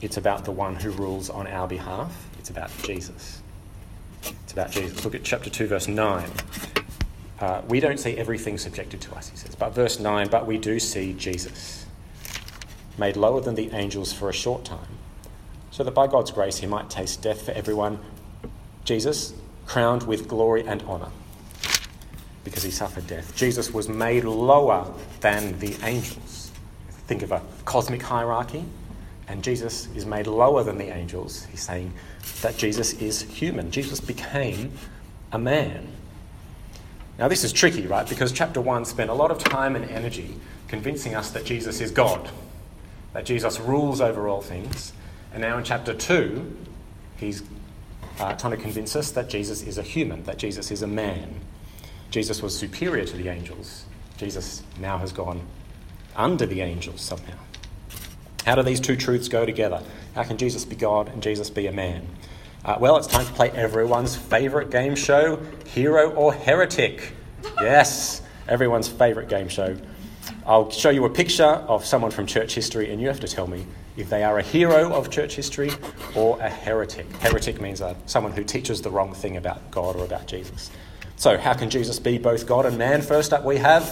it's 0.00 0.16
about 0.16 0.44
the 0.44 0.50
one 0.50 0.76
who 0.76 0.90
rules 0.90 1.30
on 1.30 1.46
our 1.46 1.66
behalf. 1.66 2.28
It's 2.38 2.50
about 2.50 2.70
Jesus. 2.82 3.40
It's 4.22 4.52
about 4.52 4.70
Jesus. 4.70 5.02
Look 5.04 5.14
at 5.14 5.24
chapter 5.24 5.48
2, 5.48 5.66
verse 5.66 5.88
9. 5.88 6.30
Uh, 7.40 7.62
we 7.68 7.80
don't 7.80 7.98
see 7.98 8.16
everything 8.18 8.58
subjected 8.58 9.00
to 9.02 9.14
us, 9.14 9.30
he 9.30 9.36
says. 9.36 9.54
But 9.54 9.74
verse 9.74 9.98
9, 9.98 10.28
but 10.28 10.46
we 10.46 10.58
do 10.58 10.78
see 10.78 11.14
Jesus, 11.14 11.86
made 12.98 13.16
lower 13.16 13.40
than 13.40 13.54
the 13.54 13.70
angels 13.72 14.12
for 14.12 14.28
a 14.28 14.32
short 14.32 14.64
time 14.64 14.88
so 15.74 15.82
that 15.82 15.90
by 15.90 16.06
God's 16.06 16.30
grace 16.30 16.58
he 16.58 16.68
might 16.68 16.88
taste 16.88 17.20
death 17.20 17.42
for 17.42 17.50
everyone. 17.50 17.98
Jesus, 18.84 19.34
crowned 19.66 20.04
with 20.04 20.28
glory 20.28 20.64
and 20.64 20.80
honour 20.84 21.08
because 22.44 22.62
he 22.62 22.70
suffered 22.70 23.08
death. 23.08 23.34
Jesus 23.34 23.72
was 23.72 23.88
made 23.88 24.22
lower 24.22 24.86
than 25.18 25.58
the 25.58 25.74
angels. 25.82 26.52
Think 27.08 27.22
of 27.22 27.32
a 27.32 27.42
cosmic 27.64 28.02
hierarchy, 28.02 28.64
and 29.26 29.42
Jesus 29.42 29.88
is 29.96 30.06
made 30.06 30.28
lower 30.28 30.62
than 30.62 30.78
the 30.78 30.94
angels. 30.94 31.44
He's 31.46 31.62
saying 31.62 31.92
that 32.42 32.56
Jesus 32.56 32.92
is 33.02 33.22
human. 33.22 33.72
Jesus 33.72 33.98
became 33.98 34.70
a 35.32 35.40
man. 35.40 35.88
Now, 37.18 37.26
this 37.26 37.42
is 37.42 37.52
tricky, 37.52 37.88
right? 37.88 38.08
Because 38.08 38.30
chapter 38.30 38.60
1 38.60 38.84
spent 38.84 39.10
a 39.10 39.14
lot 39.14 39.32
of 39.32 39.42
time 39.42 39.74
and 39.74 39.84
energy 39.86 40.36
convincing 40.68 41.16
us 41.16 41.32
that 41.32 41.44
Jesus 41.44 41.80
is 41.80 41.90
God, 41.90 42.30
that 43.12 43.26
Jesus 43.26 43.58
rules 43.58 44.00
over 44.00 44.28
all 44.28 44.40
things. 44.40 44.92
And 45.34 45.42
now 45.42 45.58
in 45.58 45.64
chapter 45.64 45.92
2, 45.92 46.56
he's 47.16 47.42
uh, 48.20 48.34
trying 48.34 48.52
to 48.52 48.56
convince 48.56 48.94
us 48.94 49.10
that 49.10 49.28
Jesus 49.28 49.62
is 49.62 49.78
a 49.78 49.82
human, 49.82 50.22
that 50.24 50.38
Jesus 50.38 50.70
is 50.70 50.82
a 50.82 50.86
man. 50.86 51.40
Jesus 52.10 52.40
was 52.40 52.56
superior 52.56 53.04
to 53.04 53.16
the 53.16 53.28
angels. 53.28 53.84
Jesus 54.16 54.62
now 54.78 54.96
has 54.98 55.12
gone 55.12 55.40
under 56.14 56.46
the 56.46 56.60
angels 56.60 57.00
somehow. 57.00 57.36
How 58.46 58.54
do 58.54 58.62
these 58.62 58.78
two 58.78 58.94
truths 58.94 59.26
go 59.26 59.44
together? 59.44 59.82
How 60.14 60.22
can 60.22 60.36
Jesus 60.36 60.64
be 60.64 60.76
God 60.76 61.08
and 61.08 61.20
Jesus 61.20 61.50
be 61.50 61.66
a 61.66 61.72
man? 61.72 62.06
Uh, 62.64 62.76
well, 62.78 62.96
it's 62.96 63.08
time 63.08 63.26
to 63.26 63.32
play 63.32 63.50
everyone's 63.50 64.14
favourite 64.14 64.70
game 64.70 64.94
show, 64.94 65.42
Hero 65.66 66.12
or 66.12 66.32
Heretic. 66.32 67.12
Yes, 67.60 68.22
everyone's 68.46 68.86
favourite 68.86 69.28
game 69.28 69.48
show. 69.48 69.76
I'll 70.46 70.70
show 70.70 70.90
you 70.90 71.04
a 71.04 71.10
picture 71.10 71.44
of 71.44 71.84
someone 71.84 72.12
from 72.12 72.26
church 72.26 72.54
history, 72.54 72.92
and 72.92 73.00
you 73.00 73.08
have 73.08 73.20
to 73.20 73.28
tell 73.28 73.48
me 73.48 73.66
if 73.96 74.10
they 74.10 74.24
are 74.24 74.38
a 74.38 74.42
hero 74.42 74.92
of 74.92 75.10
church 75.10 75.36
history 75.36 75.70
or 76.14 76.38
a 76.40 76.48
heretic. 76.48 77.06
Heretic 77.16 77.60
means 77.60 77.80
uh, 77.80 77.94
someone 78.06 78.32
who 78.32 78.44
teaches 78.44 78.82
the 78.82 78.90
wrong 78.90 79.14
thing 79.14 79.36
about 79.36 79.70
God 79.70 79.96
or 79.96 80.04
about 80.04 80.26
Jesus. 80.26 80.70
So, 81.16 81.38
how 81.38 81.54
can 81.54 81.70
Jesus 81.70 81.98
be 81.98 82.18
both 82.18 82.46
God 82.46 82.66
and 82.66 82.76
man? 82.76 83.00
First 83.00 83.32
up, 83.32 83.44
we 83.44 83.56
have 83.58 83.84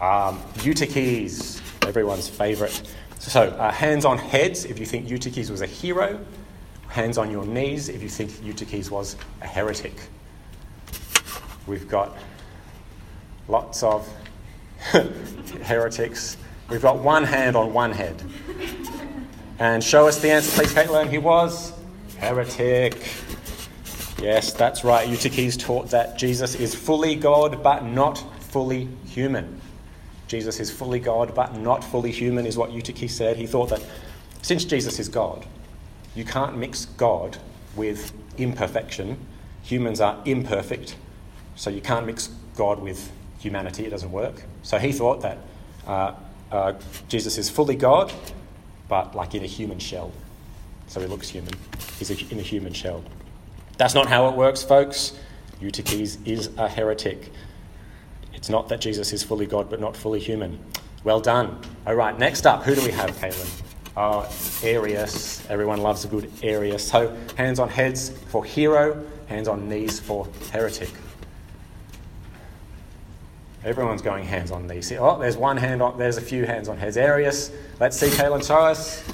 um, 0.00 0.42
Eutyches, 0.56 1.60
everyone's 1.86 2.28
favourite. 2.28 2.82
So, 3.18 3.42
uh, 3.42 3.70
hands 3.70 4.04
on 4.04 4.18
heads 4.18 4.64
if 4.64 4.78
you 4.78 4.86
think 4.86 5.08
Eutyches 5.08 5.50
was 5.50 5.60
a 5.60 5.66
hero, 5.66 6.18
hands 6.88 7.18
on 7.18 7.30
your 7.30 7.46
knees 7.46 7.88
if 7.88 8.02
you 8.02 8.08
think 8.08 8.30
Eutyches 8.42 8.90
was 8.90 9.16
a 9.42 9.46
heretic. 9.46 9.94
We've 11.66 11.88
got 11.88 12.16
lots 13.46 13.82
of 13.82 14.08
heretics. 15.62 16.36
We've 16.68 16.82
got 16.82 16.98
one 16.98 17.24
hand 17.24 17.56
on 17.56 17.72
one 17.72 17.92
head. 17.92 18.22
And 19.58 19.82
show 19.82 20.06
us 20.06 20.20
the 20.20 20.30
answer, 20.30 20.50
please, 20.54 20.74
Caitlin. 20.74 21.08
He 21.08 21.16
was 21.16 21.72
heretic. 22.18 23.10
Yes, 24.20 24.52
that's 24.52 24.84
right. 24.84 25.08
Eutyches 25.08 25.58
taught 25.58 25.88
that 25.90 26.18
Jesus 26.18 26.54
is 26.56 26.74
fully 26.74 27.14
God 27.14 27.62
but 27.62 27.84
not 27.84 28.22
fully 28.40 28.86
human. 29.06 29.60
Jesus 30.26 30.60
is 30.60 30.70
fully 30.70 31.00
God 31.00 31.34
but 31.34 31.56
not 31.56 31.82
fully 31.82 32.12
human, 32.12 32.44
is 32.44 32.58
what 32.58 32.70
Eutyches 32.70 33.12
said. 33.12 33.38
He 33.38 33.46
thought 33.46 33.70
that 33.70 33.82
since 34.42 34.64
Jesus 34.64 34.98
is 34.98 35.08
God, 35.08 35.46
you 36.14 36.24
can't 36.24 36.58
mix 36.58 36.84
God 36.84 37.38
with 37.76 38.12
imperfection. 38.36 39.16
Humans 39.62 40.02
are 40.02 40.20
imperfect, 40.26 40.96
so 41.56 41.70
you 41.70 41.80
can't 41.80 42.04
mix 42.04 42.28
God 42.56 42.80
with 42.80 43.10
humanity. 43.38 43.86
It 43.86 43.90
doesn't 43.90 44.12
work. 44.12 44.42
So 44.62 44.78
he 44.78 44.92
thought 44.92 45.22
that 45.22 45.38
uh, 45.86 46.12
uh, 46.50 46.74
Jesus 47.08 47.38
is 47.38 47.50
fully 47.50 47.76
God, 47.76 48.12
but 48.88 49.14
like 49.14 49.34
in 49.34 49.42
a 49.42 49.46
human 49.46 49.78
shell. 49.78 50.12
So 50.86 51.00
he 51.00 51.06
looks 51.06 51.28
human. 51.28 51.52
He's 51.98 52.10
in 52.10 52.38
a 52.38 52.42
human 52.42 52.72
shell. 52.72 53.04
That's 53.76 53.94
not 53.94 54.08
how 54.08 54.28
it 54.28 54.34
works, 54.34 54.62
folks. 54.62 55.18
Eutyches 55.60 56.18
is 56.24 56.50
a 56.56 56.68
heretic. 56.68 57.30
It's 58.32 58.48
not 58.48 58.68
that 58.68 58.80
Jesus 58.80 59.12
is 59.12 59.22
fully 59.22 59.46
God 59.46 59.68
but 59.68 59.80
not 59.80 59.96
fully 59.96 60.20
human. 60.20 60.58
Well 61.04 61.20
done. 61.20 61.60
All 61.86 61.94
right, 61.94 62.18
next 62.18 62.46
up, 62.46 62.62
who 62.62 62.74
do 62.74 62.82
we 62.82 62.90
have, 62.92 63.10
Caitlin? 63.16 63.62
Oh, 63.96 64.30
Arius. 64.62 65.48
Everyone 65.50 65.80
loves 65.80 66.04
a 66.04 66.08
good 66.08 66.30
Arius. 66.42 66.86
So, 66.86 67.16
hands 67.36 67.58
on 67.58 67.68
heads 67.68 68.10
for 68.28 68.44
hero, 68.44 69.04
hands 69.26 69.48
on 69.48 69.68
knees 69.68 69.98
for 69.98 70.28
heretic. 70.52 70.90
Everyone's 73.68 74.00
going 74.00 74.24
hands 74.24 74.50
on 74.50 74.66
knees. 74.66 74.90
Oh, 74.92 75.18
there's 75.18 75.36
one 75.36 75.58
hand 75.58 75.82
on, 75.82 75.98
there's 75.98 76.16
a 76.16 76.22
few 76.22 76.46
hands 76.46 76.70
on 76.70 76.78
heads. 76.78 76.96
Arius. 76.96 77.52
Let's 77.78 77.98
see, 77.98 78.10
show 78.10 78.34
us. 78.34 79.04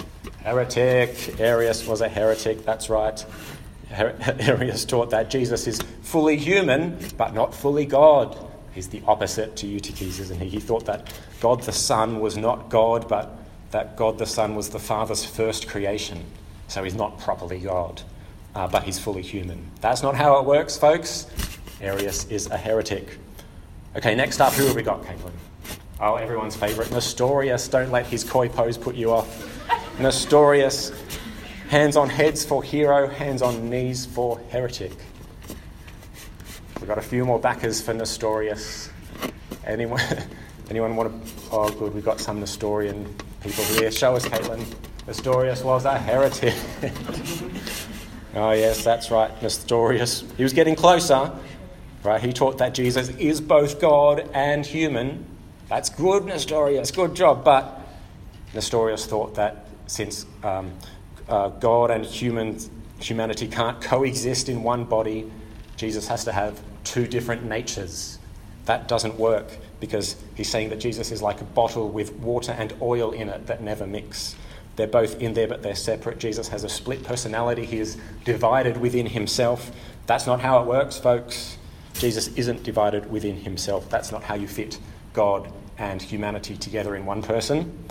Heretic. 0.44 1.40
Arius 1.40 1.84
was 1.88 2.02
a 2.02 2.08
heretic, 2.08 2.64
that's 2.64 2.88
right. 2.88 3.26
Arius 3.90 4.84
taught 4.84 5.11
that 5.11 5.28
Jesus 5.28 5.66
is 5.66 5.82
fully 6.02 6.37
human, 6.37 6.96
but 7.16 7.34
not 7.34 7.52
fully 7.52 7.84
God. 7.84 8.38
He's 8.73 8.87
the 8.87 9.02
opposite 9.08 9.56
to 9.56 9.66
Eutyches, 9.66 10.20
isn't 10.20 10.40
he? 10.40 10.49
He 10.49 10.61
thought 10.61 10.87
that 10.87 11.12
God 11.40 11.62
the 11.62 11.73
Son 11.73 12.20
was 12.20 12.37
not 12.37 12.68
God, 12.68 13.08
but 13.08 13.37
that 13.73 13.96
God 13.96 14.18
the 14.18 14.26
Son 14.26 14.54
was 14.54 14.68
the 14.68 14.78
Father's 14.78 15.25
first 15.25 15.66
creation. 15.66 16.25
So 16.68 16.84
he's 16.84 16.94
not 16.94 17.18
properly 17.18 17.58
God, 17.58 18.02
uh, 18.54 18.68
but 18.68 18.84
he's 18.84 19.00
fully 19.00 19.23
human. 19.23 19.68
That's 19.80 20.04
not 20.04 20.14
how 20.14 20.38
it 20.38 20.44
works, 20.44 20.78
folks. 20.78 21.26
Arius 21.80 22.26
is 22.26 22.46
a 22.46 22.56
heretic. 22.56 23.18
Okay, 23.97 24.17
next 24.17 24.41
up, 24.41 24.53
who 24.55 24.67
have 24.67 24.75
we 24.75 24.83
got, 24.83 25.05
Caitlin? 25.05 25.31
Oh, 26.01 26.17
everyone's 26.17 26.57
favourite, 26.57 26.91
Nestorius. 26.91 27.69
Don't 27.69 27.93
let 27.93 28.07
his 28.07 28.25
coy 28.25 28.49
pose 28.49 28.77
put 28.77 28.97
you 28.97 29.13
off. 29.13 29.49
Nestorius, 30.01 30.91
hands 31.69 31.97
on 31.97 32.09
heads 32.09 32.45
for 32.45 32.61
hero, 32.61 33.09
hands 33.09 33.41
on 33.41 33.71
knees 33.71 34.05
for 34.05 34.41
heretic. 34.51 34.91
We've 36.81 36.89
got 36.89 36.99
a 36.99 37.03
few 37.03 37.25
more 37.25 37.39
backers 37.39 37.81
for 37.81 37.95
Nestorius. 37.95 38.91
Anyone, 39.65 40.03
anyone 40.71 40.97
want 40.97 41.25
to? 41.25 41.33
Oh, 41.53 41.71
good, 41.71 41.95
we've 41.95 42.05
got 42.05 42.19
some 42.19 42.41
Nestorian 42.41 43.15
people 43.43 43.63
here. 43.65 43.93
Show 43.93 44.17
us, 44.17 44.27
Caitlin. 44.27 44.67
Nestorius 45.07 45.63
was 45.63 45.85
a 45.85 45.97
heretic. 45.97 46.55
oh, 48.35 48.51
yes, 48.51 48.83
that's 48.83 49.13
right, 49.13 49.31
Nestorius. 49.41 50.25
He 50.37 50.43
was 50.43 50.53
getting 50.53 50.75
closer, 50.75 51.31
right? 52.04 52.20
He 52.20 52.32
taught 52.32 52.58
that 52.58 52.75
Jesus 52.75 53.08
is 53.11 53.40
both 53.40 53.80
God 53.80 54.30
and 54.32 54.64
human. 54.64 55.25
That's 55.68 55.88
good, 55.88 56.26
Nestorius, 56.26 56.90
good 56.90 57.16
job. 57.16 57.44
But 57.44 57.80
Nestorius 58.52 59.06
thought 59.06 59.34
that 59.34 59.66
since 59.87 60.26
um, 60.42 60.73
uh, 61.28 61.49
God 61.49 61.90
and 61.90 62.04
humans, 62.04 62.70
humanity 63.00 63.49
can't 63.49 63.80
coexist 63.80 64.49
in 64.49 64.62
one 64.62 64.84
body, 64.84 65.30
Jesus 65.76 66.06
has 66.08 66.25
to 66.25 66.32
have 66.32 66.61
two 66.84 67.06
different 67.06 67.44
natures. 67.44 68.18
That 68.66 68.87
doesn't 68.87 69.18
work 69.18 69.56
because 69.80 70.16
he's 70.34 70.49
saying 70.49 70.70
that 70.70 70.80
Jesus 70.80 71.11
is 71.11 71.20
like 71.20 71.40
a 71.40 71.44
bottle 71.44 71.88
with 71.88 72.12
water 72.14 72.52
and 72.52 72.73
oil 72.80 73.11
in 73.12 73.28
it 73.28 73.46
that 73.46 73.62
never 73.62 73.87
mix. 73.87 74.37
They're 74.76 74.87
both 74.87 75.20
in 75.20 75.34
there, 75.34 75.46
but 75.46 75.62
they're 75.62 75.75
separate. 75.75 76.18
Jesus 76.18 76.49
has 76.49 76.64
a 76.64 76.68
split 76.68 77.04
personality. 77.04 77.64
He 77.64 77.78
is 77.78 77.96
divided 78.25 78.76
within 78.76 79.06
himself. 79.06 79.70
That's 80.06 80.26
not 80.26 80.40
how 80.40 80.61
it 80.61 80.66
works, 80.66 80.99
folks. 80.99 81.58
Jesus 81.95 82.29
isn't 82.37 82.63
divided 82.63 83.11
within 83.11 83.37
himself. 83.37 83.89
That's 83.89 84.13
not 84.13 84.23
how 84.23 84.35
you 84.35 84.49
fit 84.49 84.79
God 85.13 85.53
and 85.79 86.01
humanity 86.01 86.57
together 86.57 86.97
in 86.97 87.07
one 87.07 87.23
person. 87.23 87.87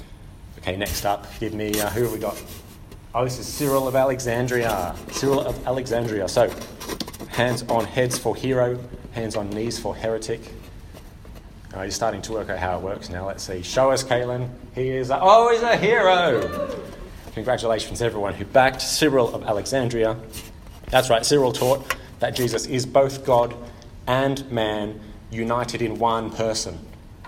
Okay, 0.59 0.75
next 0.77 1.05
up, 1.05 1.27
give 1.39 1.53
me 1.53 1.79
uh, 1.79 1.89
who 1.89 2.03
have 2.03 2.13
we 2.13 2.19
got? 2.19 2.41
Oh, 3.15 3.23
this 3.23 3.37
is 3.37 3.47
Cyril 3.47 3.87
of 3.87 3.95
Alexandria. 3.95 4.95
Cyril 5.11 5.41
of 5.41 5.67
Alexandria. 5.67 6.27
So, 6.27 6.49
hands 7.29 7.63
on 7.63 7.85
heads 7.85 8.17
for 8.17 8.35
hero, 8.35 8.79
hands 9.11 9.35
on 9.35 9.49
knees 9.49 9.77
for 9.77 9.95
heretic. 9.95 10.41
Oh, 11.75 11.81
you're 11.81 11.91
starting 11.91 12.21
to 12.23 12.33
work 12.33 12.49
out 12.49 12.59
how 12.59 12.77
it 12.77 12.83
works 12.83 13.09
now. 13.09 13.25
Let's 13.25 13.43
see. 13.43 13.61
Show 13.61 13.91
us, 13.91 14.03
Caitlin. 14.03 14.49
He 14.75 14.89
is 14.89 15.09
a, 15.09 15.19
oh, 15.21 15.51
he's 15.51 15.63
a 15.63 15.75
hero. 15.75 16.79
Congratulations, 17.33 18.01
everyone 18.01 18.33
who 18.33 18.45
backed 18.45 18.81
Cyril 18.81 19.33
of 19.33 19.43
Alexandria. 19.43 20.17
That's 20.89 21.09
right. 21.09 21.25
Cyril 21.25 21.51
taught 21.51 21.95
that 22.19 22.35
Jesus 22.35 22.67
is 22.67 22.85
both 22.85 23.25
God 23.25 23.55
and 24.07 24.49
man, 24.51 24.99
united 25.31 25.81
in 25.81 25.99
one 25.99 26.29
person. 26.29 26.79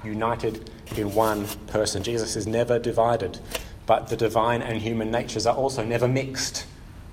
United 0.04 0.70
in 0.96 1.14
one 1.14 1.48
person. 1.68 2.04
Jesus 2.04 2.36
is 2.36 2.46
never 2.46 2.78
divided, 2.80 3.40
but 3.86 4.10
the 4.10 4.18
divine 4.18 4.62
and 4.62 4.82
human 4.82 5.12
natures 5.12 5.46
are 5.46 5.56
also 5.56 5.84
never 5.84 6.08
mixed. 6.08 6.66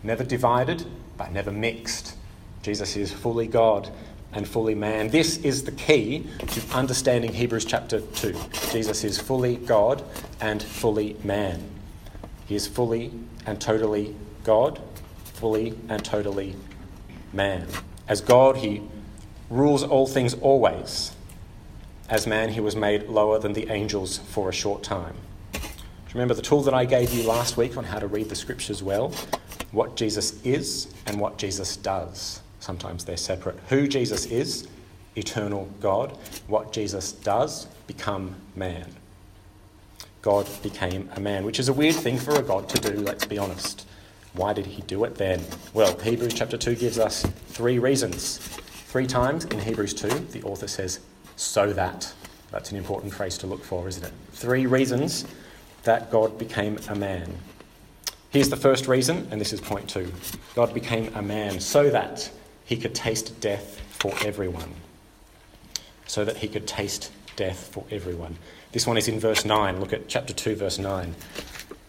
Never 0.03 0.25
divided, 0.25 0.85
but 1.17 1.33
never 1.33 1.51
mixed. 1.51 2.17
Jesus 2.63 2.97
is 2.97 3.13
fully 3.13 3.47
God 3.47 3.91
and 4.33 4.47
fully 4.47 4.75
man. 4.75 5.09
This 5.09 5.39
is 5.39 5.65
the 5.65 5.73
key 5.73 6.27
to 6.49 6.77
understanding 6.77 7.33
Hebrews 7.33 7.65
chapter 7.65 8.01
2. 8.01 8.35
Jesus 8.71 9.05
is 9.05 9.19
fully 9.19 9.57
God 9.57 10.03
and 10.41 10.63
fully 10.63 11.17
man. 11.23 11.63
He 12.47 12.55
is 12.55 12.67
fully 12.67 13.13
and 13.47 13.61
totally 13.61 14.15
God, 14.45 14.81
fully 15.25 15.75
and 15.89 16.05
totally 16.05 16.55
man. 17.33 17.67
As 18.09 18.21
God, 18.21 18.57
he 18.57 18.83
rules 19.51 19.83
all 19.83 20.07
things 20.07 20.35
always. 20.35 21.13
As 22.09 22.27
man, 22.27 22.51
he 22.51 22.61
was 22.61 22.77
made 22.77 23.05
lower 23.05 23.39
than 23.39 23.53
the 23.53 23.71
angels 23.71 24.19
for 24.19 24.49
a 24.49 24.53
short 24.53 24.83
time. 24.83 25.15
Remember 26.15 26.35
the 26.35 26.43
tool 26.43 26.63
that 26.63 26.75
I 26.75 26.85
gave 26.85 27.13
you 27.13 27.23
last 27.23 27.57
week 27.57 27.77
on 27.77 27.85
how 27.85 27.99
to 27.99 28.07
read 28.07 28.29
the 28.29 28.35
scriptures 28.35 28.83
well? 28.83 29.13
What 29.71 29.97
Jesus 29.97 30.45
is 30.45 30.93
and 31.07 31.19
what 31.19 31.39
Jesus 31.39 31.77
does. 31.77 32.43
Sometimes 32.61 33.05
they're 33.05 33.17
separate. 33.17 33.59
Who 33.71 33.89
Jesus 33.89 34.27
is, 34.27 34.69
eternal 35.17 35.69
God. 35.81 36.17
What 36.49 36.73
Jesus 36.73 37.13
does, 37.13 37.67
become 37.87 38.35
man. 38.55 38.95
God 40.21 40.47
became 40.63 41.09
a 41.17 41.21
man, 41.21 41.45
which 41.45 41.59
is 41.59 41.69
a 41.69 41.73
weird 41.73 41.97
thing 41.97 42.19
for 42.19 42.37
a 42.37 42.43
God 42.43 42.69
to 42.69 42.93
do, 42.93 43.01
let's 43.01 43.25
be 43.25 43.39
honest. 43.39 43.87
Why 44.35 44.53
did 44.53 44.67
he 44.67 44.83
do 44.83 45.05
it 45.05 45.17
then? 45.17 45.43
Well, 45.75 45.99
Hebrews 45.99 46.35
chapter 46.35 46.57
2 46.57 46.77
gives 46.77 46.99
us 46.99 47.27
three 47.49 47.79
reasons. 47.79 48.39
Three 48.93 49.07
times 49.07 49.47
in 49.47 49.59
Hebrews 49.59 49.95
2, 49.95 50.09
the 50.33 50.43
author 50.43 50.69
says, 50.69 51.01
so 51.37 51.73
that. 51.73 52.13
That's 52.51 52.73
an 52.73 52.77
important 52.77 53.15
phrase 53.15 53.39
to 53.39 53.47
look 53.47 53.65
for, 53.65 53.89
isn't 53.89 54.05
it? 54.05 54.13
Three 54.33 54.67
reasons 54.67 55.25
that 55.85 56.11
God 56.11 56.37
became 56.37 56.79
a 56.91 56.95
man. 56.95 57.33
Here's 58.29 58.51
the 58.51 58.57
first 58.59 58.89
reason, 58.89 59.29
and 59.31 59.41
this 59.41 59.55
is 59.55 59.63
point 59.63 59.89
two 59.89 60.13
God 60.55 60.75
became 60.75 61.11
a 61.15 61.23
man 61.23 61.59
so 61.59 61.89
that 61.89 62.31
he 62.67 62.77
could 62.77 62.95
taste 62.95 63.41
death 63.41 63.81
for 63.93 64.13
everyone. 64.27 64.75
So 66.07 66.27
that 66.27 66.37
he 66.37 66.47
could 66.47 66.67
taste 66.67 67.11
death 67.35 67.69
for 67.73 67.87
everyone. 67.91 68.37
This 68.73 68.87
one 68.87 68.99
is 68.99 69.09
in 69.09 69.19
verse 69.19 69.47
9. 69.47 69.81
Look 69.81 69.95
at 69.95 70.07
chapter 70.07 70.35
2, 70.35 70.55
verse 70.57 70.79
9. 70.79 71.15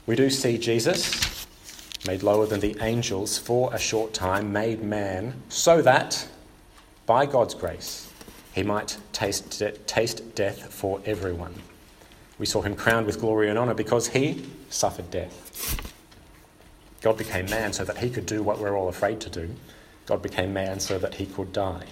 We 0.05 0.15
do 0.15 0.29
see 0.29 0.57
Jesus 0.57 1.45
made 2.07 2.23
lower 2.23 2.45
than 2.45 2.61
the 2.61 2.77
angels 2.79 3.37
for 3.37 3.73
a 3.73 3.77
short 3.77 4.13
time, 4.13 4.53
made 4.53 4.81
man, 4.81 5.33
so 5.49 5.81
that, 5.81 6.29
by 7.05 7.25
God's 7.25 7.53
grace, 7.53 8.09
he 8.53 8.63
might 8.63 8.97
taste, 9.11 9.59
de- 9.59 9.71
taste 9.71 10.35
death 10.35 10.73
for 10.73 11.01
everyone. 11.05 11.53
We 12.39 12.45
saw 12.45 12.61
him 12.61 12.75
crowned 12.75 13.05
with 13.05 13.19
glory 13.19 13.49
and 13.49 13.57
honour 13.57 13.73
because 13.73 14.07
he 14.07 14.45
suffered 14.69 15.09
death. 15.11 15.91
God 17.01 17.17
became 17.17 17.45
man 17.49 17.73
so 17.73 17.83
that 17.83 17.97
he 17.97 18.09
could 18.09 18.25
do 18.25 18.41
what 18.43 18.59
we're 18.59 18.77
all 18.77 18.89
afraid 18.89 19.19
to 19.21 19.29
do. 19.29 19.49
God 20.05 20.21
became 20.21 20.53
man 20.53 20.79
so 20.79 20.97
that 20.99 21.15
he 21.15 21.25
could 21.25 21.51
die. 21.53 21.85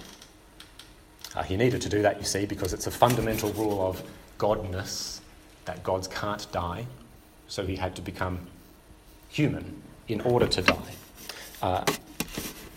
Uh, 1.35 1.43
he 1.43 1.55
needed 1.55 1.81
to 1.81 1.89
do 1.89 2.01
that, 2.01 2.17
you 2.17 2.25
see, 2.25 2.45
because 2.45 2.73
it's 2.73 2.87
a 2.87 2.91
fundamental 2.91 3.51
rule 3.53 3.85
of 3.85 4.03
godness 4.37 5.19
that 5.65 5.83
gods 5.83 6.07
can't 6.07 6.49
die. 6.51 6.85
So 7.47 7.65
he 7.65 7.75
had 7.75 7.95
to 7.95 8.01
become 8.01 8.47
human 9.29 9.81
in 10.07 10.21
order 10.21 10.47
to 10.47 10.61
die. 10.61 10.95
Uh, 11.61 11.85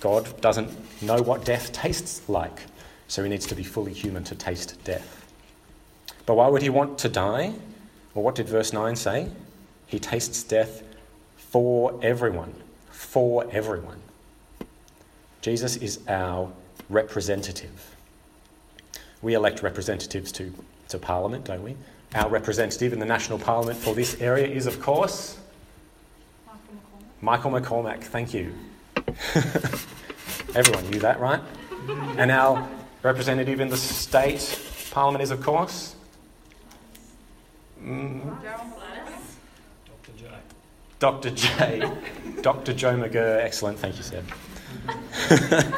God 0.05 0.39
doesn't 0.43 0.71
know 1.01 1.23
what 1.23 1.47
death 1.47 1.73
tastes 1.73 2.29
like, 2.29 2.65
so 3.09 3.23
he 3.23 3.31
needs 3.31 3.47
to 3.47 3.55
be 3.55 3.65
fully 3.65 3.95
human 3.95 4.23
to 4.25 4.35
taste 4.35 4.77
death. 4.85 5.33
But 6.27 6.35
why 6.35 6.47
would 6.47 6.61
he 6.61 6.69
want 6.69 6.99
to 6.99 7.09
die? 7.09 7.55
Well, 8.13 8.23
what 8.23 8.35
did 8.35 8.47
verse 8.47 8.75
9 8.75 8.97
say? 8.97 9.31
He 9.87 9.99
tastes 9.99 10.43
death 10.43 10.83
for 11.39 11.99
everyone. 12.03 12.53
For 12.91 13.51
everyone. 13.51 14.03
Jesus 15.41 15.77
is 15.77 16.01
our 16.07 16.53
representative. 16.91 17.97
We 19.23 19.33
elect 19.33 19.63
representatives 19.63 20.33
to, 20.33 20.53
to 20.89 20.99
Parliament, 20.99 21.47
don't 21.47 21.63
we? 21.63 21.77
Our 22.15 22.29
representative 22.29 22.93
in 22.93 22.99
the 22.99 23.07
National 23.07 23.39
Parliament 23.39 23.79
for 23.79 23.95
this 23.95 24.21
area 24.21 24.49
is, 24.49 24.67
of 24.67 24.83
course, 24.83 25.39
Michael 27.23 27.53
McCormack. 27.53 28.03
Thank 28.03 28.35
you. 28.35 28.53
Everyone 30.55 30.89
knew 30.91 31.01
that, 31.01 31.19
right? 31.21 31.41
And 32.17 32.31
our 32.31 32.69
representative 33.03 33.61
in 33.61 33.69
the 33.69 33.77
state 33.77 34.59
parliament 34.91 35.23
is, 35.23 35.31
of 35.31 35.43
course, 35.43 35.97
mm, 37.83 38.23
Dr. 39.89 40.13
J. 40.17 40.27
Dr. 41.01 41.31
J. 41.31 41.91
Dr. 42.43 42.73
Joe 42.73 42.97
McGirr. 42.97 43.41
Excellent. 43.41 43.79
Thank 43.79 43.97
you, 43.97 44.03
Seb. 44.03 44.25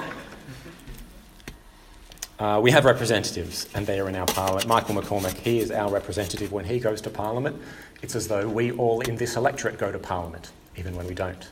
uh, 2.38 2.60
we 2.62 2.70
have 2.70 2.84
representatives, 2.84 3.68
and 3.74 3.86
they 3.86 3.98
are 3.98 4.08
in 4.08 4.16
our 4.16 4.26
parliament. 4.26 4.66
Michael 4.66 4.94
McCormack, 4.94 5.36
he 5.38 5.58
is 5.58 5.70
our 5.70 5.90
representative 5.90 6.52
when 6.52 6.64
he 6.64 6.78
goes 6.78 7.00
to 7.02 7.10
parliament. 7.10 7.60
It's 8.02 8.14
as 8.14 8.28
though 8.28 8.46
we 8.46 8.72
all 8.72 9.00
in 9.00 9.16
this 9.16 9.36
electorate 9.36 9.78
go 9.78 9.90
to 9.90 9.98
parliament, 9.98 10.50
even 10.76 10.94
when 10.94 11.06
we 11.06 11.14
don't. 11.14 11.48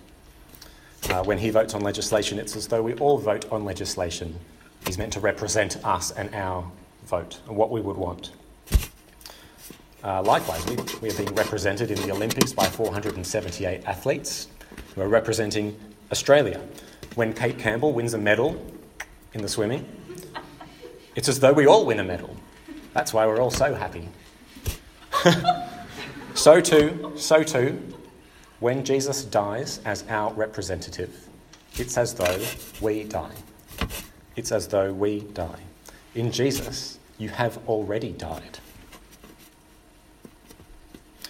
Uh, 1.10 1.22
when 1.22 1.38
he 1.38 1.50
votes 1.50 1.74
on 1.74 1.82
legislation, 1.82 2.38
it's 2.38 2.56
as 2.56 2.68
though 2.68 2.82
we 2.82 2.94
all 2.94 3.18
vote 3.18 3.50
on 3.52 3.64
legislation. 3.64 4.38
He's 4.86 4.98
meant 4.98 5.12
to 5.12 5.20
represent 5.20 5.84
us 5.84 6.10
and 6.12 6.34
our 6.34 6.70
vote 7.06 7.40
and 7.46 7.56
what 7.56 7.70
we 7.70 7.80
would 7.80 7.96
want. 7.96 8.32
Uh, 10.02 10.22
likewise, 10.22 10.64
we, 10.66 10.76
we 11.00 11.10
are 11.10 11.16
being 11.16 11.34
represented 11.34 11.90
in 11.90 12.00
the 12.02 12.10
Olympics 12.10 12.52
by 12.52 12.66
478 12.66 13.84
athletes 13.86 14.48
who 14.94 15.02
are 15.02 15.08
representing 15.08 15.78
Australia. 16.10 16.60
When 17.14 17.32
Kate 17.32 17.58
Campbell 17.58 17.92
wins 17.92 18.14
a 18.14 18.18
medal 18.18 18.62
in 19.32 19.42
the 19.42 19.48
swimming, 19.48 19.86
it's 21.16 21.28
as 21.28 21.40
though 21.40 21.52
we 21.52 21.66
all 21.66 21.86
win 21.86 22.00
a 22.00 22.04
medal. 22.04 22.34
That's 22.92 23.12
why 23.12 23.26
we're 23.26 23.40
all 23.40 23.50
so 23.50 23.74
happy. 23.74 24.08
so 26.34 26.60
too, 26.60 27.12
so 27.16 27.42
too, 27.42 27.80
when 28.60 28.84
Jesus 28.84 29.24
dies 29.24 29.80
as 29.84 30.04
our 30.08 30.32
representative, 30.34 31.28
it's 31.76 31.98
as 31.98 32.14
though 32.14 32.40
we 32.80 33.04
die. 33.04 33.34
It's 34.36 34.52
as 34.52 34.68
though 34.68 34.92
we 34.92 35.20
die. 35.20 35.60
In 36.14 36.30
Jesus, 36.30 36.98
you 37.18 37.28
have 37.30 37.58
already 37.68 38.12
died. 38.12 38.58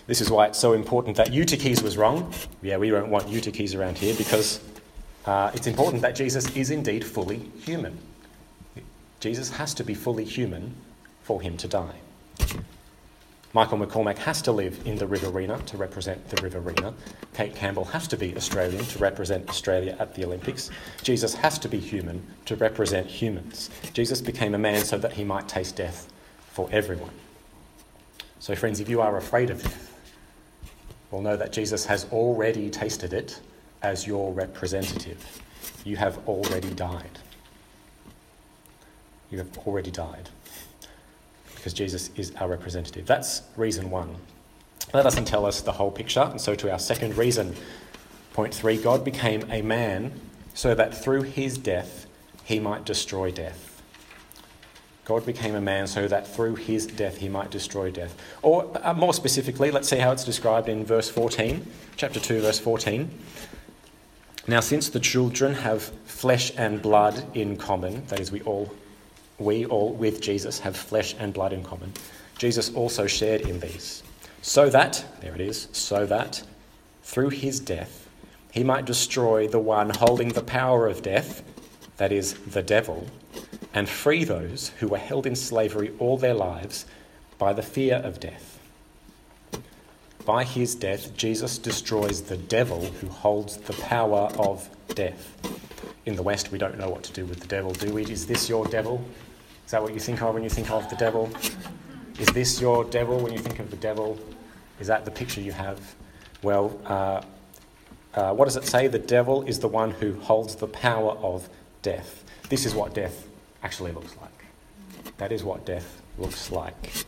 This 0.07 0.21
is 0.21 0.31
why 0.31 0.47
it's 0.47 0.59
so 0.59 0.75
important 0.75 1.17
that 1.17 1.33
Eutyches 1.33 1.83
was 1.83 1.97
wrong. 1.97 2.33
Yeah, 2.61 2.77
we 2.77 2.91
don't 2.91 3.11
want 3.11 3.29
Eutyches 3.29 3.75
around 3.75 3.97
here 3.97 4.15
because 4.15 4.61
uh, 5.25 5.51
it's 5.55 5.67
important 5.67 6.03
that 6.03 6.15
Jesus 6.15 6.55
is 6.55 6.71
indeed 6.71 7.05
fully 7.05 7.39
human. 7.65 7.99
Jesus 9.21 9.49
has 9.51 9.73
to 9.75 9.85
be 9.85 9.95
fully 9.95 10.25
human 10.25 10.75
for 11.23 11.41
him 11.41 11.57
to 11.57 11.69
die. 11.69 11.95
Michael 13.55 13.79
McCormack 13.79 14.19
has 14.19 14.43
to 14.43 14.53
live 14.53 14.81
in 14.85 14.99
the 14.99 15.07
Riverina 15.07 15.61
to 15.67 15.77
represent 15.77 16.29
the 16.29 16.43
Riverina. 16.43 16.93
Kate 17.35 17.55
Campbell 17.55 17.85
has 17.85 18.09
to 18.09 18.17
be 18.17 18.37
Australian 18.37 18.85
to 18.87 18.99
represent 18.99 19.49
Australia 19.49 19.97
at 20.01 20.13
the 20.13 20.25
Olympics. 20.25 20.71
Jesus 21.05 21.35
has 21.35 21.57
to 21.61 21.69
be 21.69 21.79
human 21.79 22.21
to 22.47 22.57
represent 22.57 23.07
humans. 23.07 23.71
Jesus 23.93 24.21
became 24.21 24.57
a 24.57 24.59
man 24.59 24.85
so 24.85 24.99
that 24.99 25.13
he 25.13 25.23
might 25.23 25.47
taste 25.47 25.77
death 25.77 26.13
for 26.51 26.69
everyone. 26.73 27.13
So, 28.41 28.57
friends, 28.57 28.81
if 28.81 28.89
you 28.89 29.01
are 29.01 29.17
afraid 29.17 29.51
of 29.51 29.63
death, 29.63 30.03
well, 31.13 31.23
know 31.23 31.37
that 31.37 31.53
Jesus 31.53 31.87
has 31.87 32.07
already 32.11 32.71
tasted 32.71 33.13
it 33.13 33.41
as 33.83 34.05
your 34.05 34.33
representative. 34.33 35.41
You 35.85 35.97
have 35.97 36.19
already 36.27 36.71
died. 36.71 37.21
You 39.31 39.39
have 39.39 39.59
already 39.59 39.93
died 39.93 40.29
because 41.65 41.73
Jesus 41.73 42.11
is 42.15 42.31
our 42.37 42.49
representative. 42.49 43.07
That's 43.07 43.41
reason 43.57 43.89
one. 43.89 44.17
That 44.93 45.03
doesn't 45.03 45.25
tell 45.25 45.47
us 45.47 45.63
the 45.63 45.73
whole 45.73 45.91
picture, 45.91 46.21
and 46.21 46.39
so 46.39 46.55
to 46.57 46.71
our 46.71 46.79
second 46.79 47.17
reason. 47.17 47.57
Point 48.35 48.55
three 48.55 48.77
God 48.77 49.03
became 49.03 49.51
a 49.51 49.63
man 49.63 50.13
so 50.53 50.75
that 50.75 50.95
through 50.95 51.23
his 51.23 51.57
death 51.57 52.07
he 52.45 52.61
might 52.61 52.85
destroy 52.85 53.31
death. 53.31 53.83
God 55.07 55.25
became 55.25 55.55
a 55.55 55.61
man 55.61 55.87
so 55.87 56.07
that 56.07 56.29
through 56.29 56.57
his 56.57 56.87
death 56.87 57.17
he 57.17 57.31
might 57.31 57.51
destroy 57.51 57.91
death. 57.91 58.15
Or 58.43 58.71
uh, 58.83 58.93
more 58.93 59.15
specifically, 59.15 59.71
let's 59.71 59.89
see 59.89 59.97
how 59.97 60.13
it's 60.13 60.25
described 60.25 60.69
in 60.69 60.85
verse 60.85 61.09
14, 61.09 61.67
chapter 61.97 62.21
2, 62.21 62.43
verse 62.43 62.61
14. 62.61 63.11
Now, 64.47 64.61
since 64.61 64.91
the 64.91 65.01
children 65.01 65.55
have 65.55 65.85
flesh 66.05 66.53
and 66.59 66.83
blood 66.83 67.25
in 67.35 67.57
common, 67.57 68.05
that 68.09 68.21
is, 68.21 68.31
we 68.31 68.43
all 68.43 68.71
we 69.39 69.67
all 69.67 69.93
with 69.93 70.21
Jesus 70.21 70.61
have 70.61 70.77
flesh 70.77 71.15
and 71.19 71.33
blood 71.33 71.53
in 71.53 71.63
common. 71.63 71.93
Jesus 72.39 72.73
also 72.75 73.07
shared 73.07 73.43
in 73.43 73.61
these, 73.61 74.03
so 74.43 74.69
that, 74.71 75.05
there 75.21 75.35
it 75.35 75.41
is, 75.41 75.69
so 75.73 76.07
that 76.07 76.43
through 77.03 77.31
his 77.31 77.61
death 77.61 78.09
he 78.53 78.65
might 78.65 78.85
destroy 78.85 79.49
the 79.49 79.59
one 79.59 79.91
holding 79.91 80.29
the 80.29 80.43
power 80.43 80.87
of 80.87 81.03
death, 81.03 81.43
that 81.97 82.13
is, 82.13 82.35
the 82.35 82.63
devil, 82.63 83.07
and 83.73 83.89
free 83.89 84.25
those 84.25 84.69
who 84.79 84.89
were 84.89 84.99
held 84.99 85.27
in 85.27 85.35
slavery 85.35 85.93
all 85.99 86.17
their 86.17 86.35
lives 86.35 86.87
by 87.39 87.53
the 87.53 87.63
fear 87.63 87.97
of 87.97 88.21
death. 88.21 88.61
By 90.25 90.45
his 90.45 90.75
death, 90.75 91.15
Jesus 91.17 91.59
destroys 91.59 92.23
the 92.23 92.37
devil 92.37 92.85
who 92.85 93.09
holds 93.09 93.59
the 93.59 93.75
power 93.75 94.31
of 94.39 94.69
death. 94.95 95.37
In 96.07 96.17
the 96.17 96.23
West, 96.23 96.51
we 96.51 96.59
don't 96.59 96.79
know 96.79 96.89
what 96.89 97.03
to 97.03 97.13
do 97.13 97.27
with 97.27 97.41
the 97.41 97.47
devil, 97.47 97.73
do 97.73 97.93
we? 97.93 98.05
Is 98.05 98.27
this 98.27 98.49
your 98.49 98.67
devil? 98.67 99.05
Is 99.65 99.71
that 99.71 99.83
what 99.83 99.95
you 99.95 100.01
think 100.01 100.23
of 100.23 100.35
when 100.35 100.43
you 100.43 100.51
think 100.51 100.71
of 100.71 100.89
the 100.91 100.97
devil? 100.97 101.31
Is 102.19 102.29
this 102.29 102.61
your 102.61 102.85
devil 102.85 103.19
when 103.19 103.33
you 103.33 103.39
think 103.39 103.59
of 103.59 103.71
the 103.71 103.77
devil? 103.77 104.19
Is 104.79 104.87
that 104.89 105.05
the 105.05 105.11
picture 105.11 105.41
you 105.41 105.53
have? 105.53 105.95
Well, 106.43 106.79
uh, 106.85 107.23
uh, 108.15 108.35
what 108.35 108.45
does 108.45 108.57
it 108.57 108.65
say? 108.65 108.87
The 108.87 108.99
devil 108.99 109.43
is 109.43 109.59
the 109.59 109.69
one 109.69 109.91
who 109.91 110.15
holds 110.21 110.57
the 110.57 110.69
power 110.69 111.13
of 111.13 111.49
death. 111.83 112.25
This 112.49 112.67
is 112.67 112.75
what 112.75 112.95
death 112.95 113.27
actually 113.63 113.93
looks 113.93 114.15
like. 114.21 115.15
That 115.17 115.33
is 115.33 115.43
what 115.43 115.65
death 115.65 116.03
looks 116.19 116.51
like. 116.51 117.05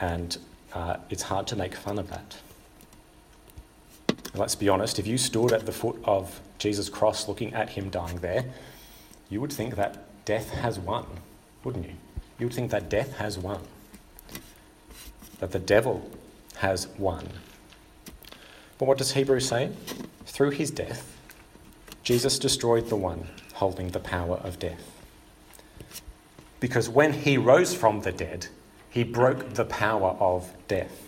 And 0.00 0.36
uh, 0.74 0.98
it's 1.10 1.22
hard 1.22 1.46
to 1.48 1.56
make 1.56 1.74
fun 1.74 1.98
of 1.98 2.10
that. 2.10 2.36
Let's 4.34 4.54
be 4.54 4.68
honest, 4.68 4.98
if 4.98 5.06
you 5.06 5.18
stood 5.18 5.52
at 5.52 5.66
the 5.66 5.72
foot 5.72 5.98
of 6.04 6.40
Jesus' 6.58 6.88
cross 6.88 7.26
looking 7.26 7.54
at 7.54 7.70
him 7.70 7.88
dying 7.88 8.18
there, 8.18 8.44
you 9.30 9.40
would 9.40 9.52
think 9.52 9.76
that 9.76 10.04
death 10.24 10.50
has 10.50 10.78
won 10.78 11.06
wouldn't 11.68 11.84
you? 11.84 11.96
You 12.38 12.46
would 12.46 12.54
think 12.54 12.70
that 12.70 12.88
death 12.88 13.18
has 13.18 13.36
won, 13.36 13.60
that 15.38 15.52
the 15.52 15.58
devil 15.58 16.10
has 16.56 16.88
won. 16.96 17.28
But 18.78 18.88
what 18.88 18.96
does 18.96 19.12
Hebrews 19.12 19.46
say? 19.46 19.72
Through 20.24 20.52
his 20.52 20.70
death, 20.70 21.14
Jesus 22.02 22.38
destroyed 22.38 22.88
the 22.88 22.96
one 22.96 23.28
holding 23.52 23.90
the 23.90 24.00
power 24.00 24.36
of 24.36 24.58
death. 24.58 24.90
Because 26.58 26.88
when 26.88 27.12
he 27.12 27.36
rose 27.36 27.74
from 27.74 28.00
the 28.00 28.12
dead, 28.12 28.46
he 28.88 29.04
broke 29.04 29.52
the 29.52 29.66
power 29.66 30.16
of 30.18 30.50
death. 30.68 31.06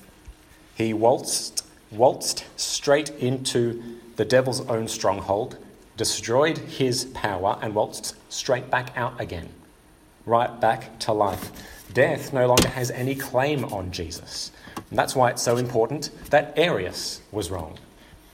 He 0.75 0.93
waltzed, 0.93 1.65
waltzed 1.91 2.45
straight 2.57 3.09
into 3.13 3.99
the 4.17 4.27
devil's 4.27 4.61
own 4.69 4.89
stronghold, 4.89 5.57
destroyed 5.97 6.59
his 6.59 7.07
power, 7.07 7.59
and 7.63 7.75
waltzed 7.75 8.15
straight 8.29 8.69
back 8.69 8.93
out 8.95 9.19
again 9.19 9.49
right 10.27 10.61
back 10.61 10.99
to 11.01 11.13
life. 11.13 11.51
Death 11.93 12.33
no 12.33 12.47
longer 12.47 12.69
has 12.69 12.91
any 12.91 13.15
claim 13.15 13.65
on 13.65 13.91
Jesus. 13.91 14.53
And 14.77 14.99
that's 14.99 15.17
why 15.17 15.31
it's 15.31 15.43
so 15.43 15.57
important 15.57 16.11
that 16.31 16.53
Arius 16.57 17.21
was 17.33 17.51
wrong. 17.51 17.79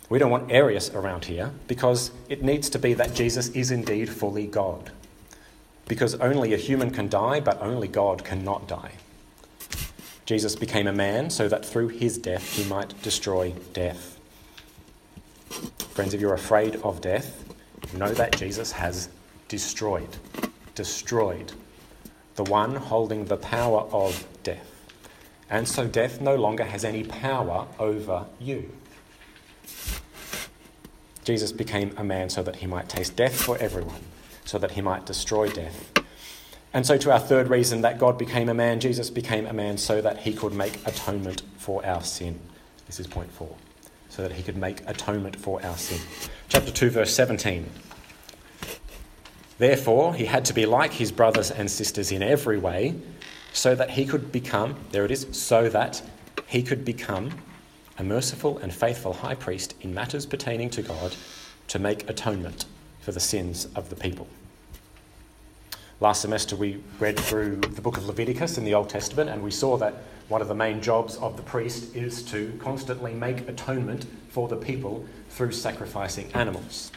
We 0.09 0.18
don't 0.18 0.31
want 0.31 0.53
Arius 0.53 0.90
around 0.90 1.25
here 1.25 1.53
because 1.66 2.11
it 2.29 2.42
needs 2.42 2.70
to 2.70 2.79
be 2.79 2.94
that 2.94 3.14
Jesus 3.14 3.49
is 3.49 3.70
indeed 3.70 4.09
fully 4.09 4.46
God. 4.46 4.90
Because 5.88 6.14
only 6.16 6.53
a 6.53 6.59
human 6.59 6.90
can 6.90 7.09
die, 7.09 7.40
but 7.40 7.61
only 7.61 7.88
God 7.88 8.25
cannot 8.25 8.68
die. 8.68 8.92
Jesus 10.27 10.57
became 10.57 10.87
a 10.87 10.92
man 10.92 11.31
so 11.31 11.49
that 11.49 11.64
through 11.64 11.88
his 11.88 12.18
death 12.18 12.57
he 12.57 12.64
might 12.64 13.01
destroy 13.03 13.53
death. 13.72 14.18
Friends, 15.94 16.12
if 16.12 16.20
you're 16.20 16.35
afraid 16.35 16.77
of 16.77 17.01
death, 17.01 17.44
know 17.94 18.12
that 18.12 18.37
Jesus 18.37 18.72
has 18.72 19.09
destroyed, 19.49 20.16
destroyed 20.75 21.53
the 22.37 22.44
one 22.44 22.77
holding 22.77 23.25
the 23.25 23.37
power 23.37 23.81
of 23.92 24.27
death. 24.42 24.72
And 25.49 25.66
so 25.66 25.87
death 25.87 26.20
no 26.20 26.37
longer 26.37 26.64
has 26.64 26.85
any 26.85 27.03
power 27.03 27.66
over 27.79 28.27
you. 28.38 28.70
Jesus 31.25 31.51
became 31.51 31.92
a 31.96 32.05
man 32.05 32.31
so 32.31 32.42
that 32.42 32.57
he 32.57 32.66
might 32.66 32.88
taste 32.88 33.16
death 33.16 33.35
for 33.35 33.59
everyone, 33.59 34.01
so 34.44 34.59
that 34.59 34.72
he 34.72 34.81
might 34.81 35.07
destroy 35.07 35.49
death. 35.49 35.92
And 36.72 36.87
so, 36.87 36.99
to 36.99 37.11
our 37.11 37.18
third 37.18 37.49
reason 37.49 37.81
that 37.81 37.99
God 37.99 38.18
became 38.18 38.49
a 38.49 38.55
man, 38.55 38.81
Jesus 38.81 39.09
became 39.09 39.46
a 39.46 39.53
man 39.53 39.79
so 39.79 40.01
that 40.03 40.18
he 40.18 40.33
could 40.33 40.53
make 40.53 40.87
atonement 40.87 41.42
for 41.57 41.85
our 41.87 42.03
sin. 42.03 42.38
This 42.87 43.01
is 43.01 43.07
point 43.07 43.33
four. 43.33 43.57
So 44.11 44.22
that 44.22 44.33
he 44.33 44.42
could 44.42 44.57
make 44.57 44.83
atonement 44.87 45.37
for 45.37 45.64
our 45.64 45.77
sin. 45.77 46.01
Chapter 46.49 46.70
2, 46.70 46.90
verse 46.90 47.14
17. 47.14 47.68
Therefore, 49.59 50.14
he 50.14 50.27
had 50.27 50.45
to 50.47 50.53
be 50.53 50.66
like 50.66 50.92
his 50.92 51.11
brothers 51.11 51.51
and 51.51 51.71
sisters 51.71 52.12
in 52.12 52.23
every 52.23 52.59
way, 52.59 52.95
so 53.53 53.75
that 53.75 53.90
he 53.90 54.05
could 54.05 54.31
become, 54.31 54.77
there 54.90 55.05
it 55.05 55.11
is, 55.11 55.27
so 55.33 55.69
that 55.71 56.03
he 56.47 56.62
could 56.62 56.85
become 56.85 57.31
a 57.99 58.05
merciful 58.05 58.59
and 58.59 58.73
faithful 58.73 59.14
high 59.14 59.35
priest 59.35 59.75
in 59.81 59.95
matters 59.95 60.27
pertaining 60.27 60.69
to 60.71 60.83
God 60.83 61.16
to 61.69 61.79
make 61.79 62.09
atonement 62.11 62.66
for 63.01 63.12
the 63.12 63.21
sins 63.21 63.66
of 63.75 63.88
the 63.88 63.97
people. 63.97 64.27
Last 66.01 66.21
semester, 66.21 66.57
we 66.57 66.83
read 66.99 67.19
through 67.19 67.57
the 67.57 67.81
book 67.81 67.97
of 67.97 68.07
Leviticus 68.07 68.59
in 68.59 68.64
the 68.64 68.75
Old 68.75 68.90
Testament, 68.90 69.31
and 69.31 69.42
we 69.42 69.51
saw 69.51 69.79
that 69.79 69.95
one 70.29 70.42
of 70.42 70.49
the 70.49 70.55
main 70.55 70.83
jobs 70.83 71.16
of 71.16 71.38
the 71.38 71.42
priest 71.42 71.97
is 71.97 72.23
to 72.25 72.53
constantly 72.61 73.14
make 73.14 73.49
atonement 73.49 74.05
for 74.29 74.49
the 74.49 74.57
people 74.57 75.07
through 75.31 75.53
sacrificing 75.53 76.31
animals. 76.35 76.92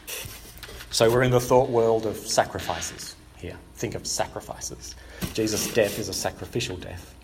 So 0.91 1.10
we're 1.12 1.23
in 1.23 1.32
the 1.32 1.39
thought 1.39 1.69
world 1.69 2.06
of 2.06 2.17
sacrifices 2.17 3.15
here. 3.38 3.58
Think 3.75 3.95
of 3.95 4.08
sacrifices. 4.08 4.95
Jesus' 5.34 5.71
death 5.73 5.99
is 5.99 6.10
a 6.10 6.13
sacrificial 6.13 6.78
death. 6.78 7.15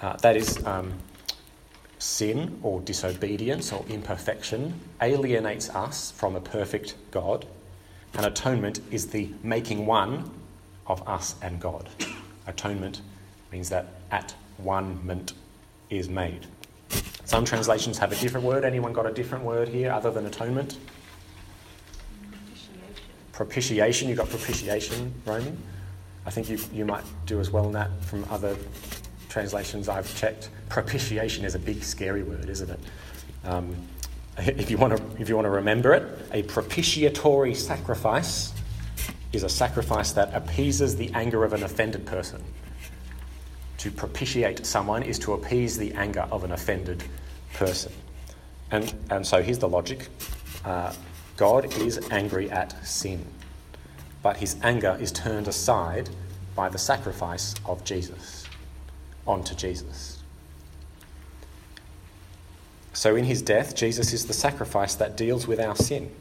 Uh, 0.00 0.16
that 0.18 0.36
is, 0.36 0.64
um, 0.64 0.92
sin 1.98 2.58
or 2.62 2.80
disobedience 2.82 3.72
or 3.72 3.84
imperfection 3.88 4.78
alienates 5.00 5.70
us 5.70 6.10
from 6.12 6.36
a 6.36 6.40
perfect 6.40 6.94
God, 7.10 7.46
and 8.14 8.26
atonement 8.26 8.80
is 8.90 9.08
the 9.08 9.28
making 9.42 9.86
one 9.86 10.30
of 10.86 11.06
us 11.08 11.34
and 11.42 11.60
God. 11.60 11.88
Atonement 12.46 13.00
means 13.50 13.70
that 13.70 13.86
at 14.10 14.34
one-ment 14.58 15.32
is 15.90 16.08
made. 16.08 16.46
Some 17.24 17.44
translations 17.44 17.98
have 17.98 18.12
a 18.12 18.16
different 18.16 18.46
word. 18.46 18.64
Anyone 18.64 18.92
got 18.92 19.06
a 19.06 19.12
different 19.12 19.44
word 19.44 19.68
here 19.68 19.90
other 19.90 20.10
than 20.10 20.26
atonement? 20.26 20.76
Propitiation. 23.34 24.08
You've 24.08 24.18
got 24.18 24.30
propitiation, 24.30 25.12
Roman. 25.26 25.58
I 26.24 26.30
think 26.30 26.48
you, 26.48 26.58
you 26.72 26.84
might 26.84 27.04
do 27.26 27.40
as 27.40 27.50
well 27.50 27.66
in 27.66 27.72
that 27.72 27.90
from 28.04 28.24
other 28.30 28.56
translations 29.28 29.88
I've 29.88 30.14
checked. 30.16 30.48
Propitiation 30.68 31.44
is 31.44 31.54
a 31.54 31.58
big, 31.58 31.82
scary 31.82 32.22
word, 32.22 32.48
isn't 32.48 32.70
it? 32.70 32.80
Um, 33.44 33.76
if 34.38 34.70
you 34.70 34.78
want 34.78 34.96
to, 34.96 35.20
if 35.20 35.28
you 35.28 35.34
want 35.34 35.46
to 35.46 35.50
remember 35.50 35.92
it, 35.92 36.26
a 36.32 36.42
propitiatory 36.44 37.54
sacrifice 37.54 38.52
is 39.32 39.42
a 39.42 39.48
sacrifice 39.48 40.12
that 40.12 40.32
appeases 40.32 40.96
the 40.96 41.10
anger 41.12 41.44
of 41.44 41.52
an 41.52 41.64
offended 41.64 42.06
person. 42.06 42.42
To 43.78 43.90
propitiate 43.90 44.64
someone 44.64 45.02
is 45.02 45.18
to 45.20 45.32
appease 45.32 45.76
the 45.76 45.92
anger 45.94 46.26
of 46.30 46.44
an 46.44 46.52
offended 46.52 47.02
person. 47.52 47.92
And, 48.70 48.94
and 49.10 49.26
so 49.26 49.42
here's 49.42 49.58
the 49.58 49.68
logic 49.68 50.08
uh, 50.64 50.94
God 51.36 51.76
is 51.80 51.98
angry 52.10 52.50
at 52.50 52.86
sin, 52.86 53.26
but 54.22 54.36
his 54.36 54.56
anger 54.62 54.96
is 55.00 55.10
turned 55.10 55.48
aside 55.48 56.10
by 56.54 56.68
the 56.68 56.78
sacrifice 56.78 57.54
of 57.66 57.84
Jesus, 57.84 58.46
onto 59.26 59.54
Jesus. 59.54 60.22
So 62.92 63.16
in 63.16 63.24
his 63.24 63.42
death, 63.42 63.74
Jesus 63.74 64.12
is 64.12 64.26
the 64.26 64.32
sacrifice 64.32 64.94
that 64.94 65.16
deals 65.16 65.48
with 65.48 65.58
our 65.58 65.74
sin, 65.74 66.14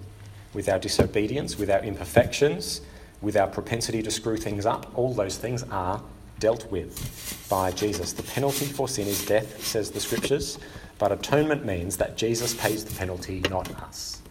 with 0.54 0.68
our 0.68 0.80
disobedience, 0.80 1.60
with 1.60 1.70
our 1.70 1.84
imperfections, 1.84 2.82
with 3.22 3.38
our 3.38 3.48
propensity 3.48 4.02
to 4.02 4.10
screw 4.10 4.38
things 4.38 4.66
up. 4.66 4.92
All 4.98 5.14
those 5.14 5.38
things 5.38 5.62
are 5.70 6.02
dealt 6.40 6.70
with 6.72 7.48
by 7.48 7.72
Jesus. 7.72 8.14
The 8.14 8.24
penalty 8.24 8.66
for 8.66 8.88
sin 8.88 9.08
is 9.08 9.24
death, 9.24 9.64
says 9.64 9.92
the 9.92 10.00
scriptures, 10.00 10.58
but 10.98 11.12
atonement 11.12 11.64
means 11.64 11.98
that 11.98 12.18
Jesus 12.18 12.56
pays 12.56 12.84
the 12.84 12.96
penalty, 12.96 13.42
not 13.52 13.70
us. 13.84 14.23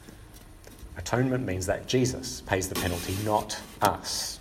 Atonement 0.96 1.46
means 1.46 1.66
that 1.66 1.86
Jesus 1.86 2.42
pays 2.42 2.68
the 2.68 2.74
penalty, 2.74 3.16
not 3.24 3.60
us. 3.80 4.40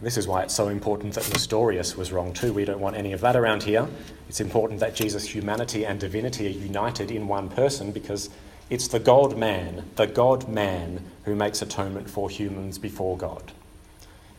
This 0.00 0.16
is 0.16 0.28
why 0.28 0.42
it's 0.42 0.54
so 0.54 0.68
important 0.68 1.14
that 1.14 1.28
Nestorius 1.32 1.96
was 1.96 2.12
wrong 2.12 2.32
too. 2.32 2.52
We 2.52 2.64
don't 2.64 2.80
want 2.80 2.96
any 2.96 3.12
of 3.12 3.20
that 3.22 3.34
around 3.34 3.64
here. 3.64 3.88
It's 4.28 4.40
important 4.40 4.78
that 4.80 4.94
Jesus' 4.94 5.34
humanity 5.34 5.84
and 5.84 5.98
divinity 5.98 6.46
are 6.46 6.50
united 6.50 7.10
in 7.10 7.26
one 7.26 7.48
person 7.48 7.90
because 7.90 8.30
it's 8.70 8.86
the 8.88 9.00
God 9.00 9.36
man, 9.36 9.84
the 9.96 10.06
God 10.06 10.48
man, 10.48 11.04
who 11.24 11.34
makes 11.34 11.62
atonement 11.62 12.08
for 12.08 12.30
humans 12.30 12.78
before 12.78 13.16
God. 13.16 13.52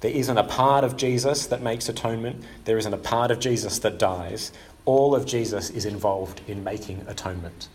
There 0.01 0.11
isn't 0.11 0.37
a 0.37 0.45
part 0.45 0.85
of 0.85 0.95
Jesus 0.95 1.45
that 1.47 1.61
makes 1.61 1.89
atonement, 1.89 2.43
there 2.63 2.77
isn't 2.77 2.93
a 2.93 2.97
part 2.97 3.31
of 3.31 3.39
Jesus 3.39 3.79
that 3.79 3.97
dies. 3.97 4.53
All 4.85 5.13
of 5.13 5.25
Jesus 5.25 5.69
is 5.69 5.85
involved 5.85 6.41
in 6.47 6.63
making 6.63 7.03
atonement. 7.05 7.67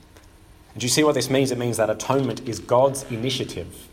Do 0.77 0.85
you 0.85 0.91
see 0.91 1.05
what 1.05 1.15
this 1.15 1.31
means? 1.31 1.53
It 1.53 1.59
means 1.59 1.77
that 1.77 1.89
atonement 1.89 2.49
is 2.49 2.59
God's 2.59 3.05
initiative. 3.05 3.89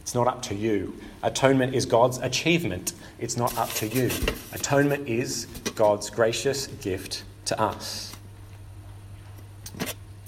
It's 0.00 0.14
not 0.14 0.28
up 0.28 0.42
to 0.42 0.54
you. 0.54 0.96
Atonement 1.22 1.74
is 1.74 1.86
God's 1.86 2.18
achievement. 2.18 2.92
It's 3.18 3.36
not 3.36 3.56
up 3.58 3.70
to 3.74 3.88
you. 3.88 4.10
Atonement 4.52 5.08
is 5.08 5.46
God's 5.74 6.08
gracious 6.08 6.68
gift 6.68 7.24
to 7.46 7.60
us. 7.60 8.14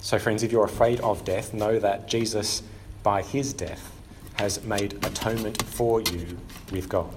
So, 0.00 0.18
friends, 0.18 0.42
if 0.42 0.50
you're 0.50 0.64
afraid 0.64 1.00
of 1.00 1.24
death, 1.24 1.54
know 1.54 1.78
that 1.78 2.08
Jesus, 2.08 2.62
by 3.04 3.22
his 3.22 3.52
death, 3.52 3.92
has 4.34 4.62
made 4.64 4.94
atonement 5.04 5.62
for 5.62 6.00
you 6.00 6.36
with 6.72 6.88
God. 6.88 7.14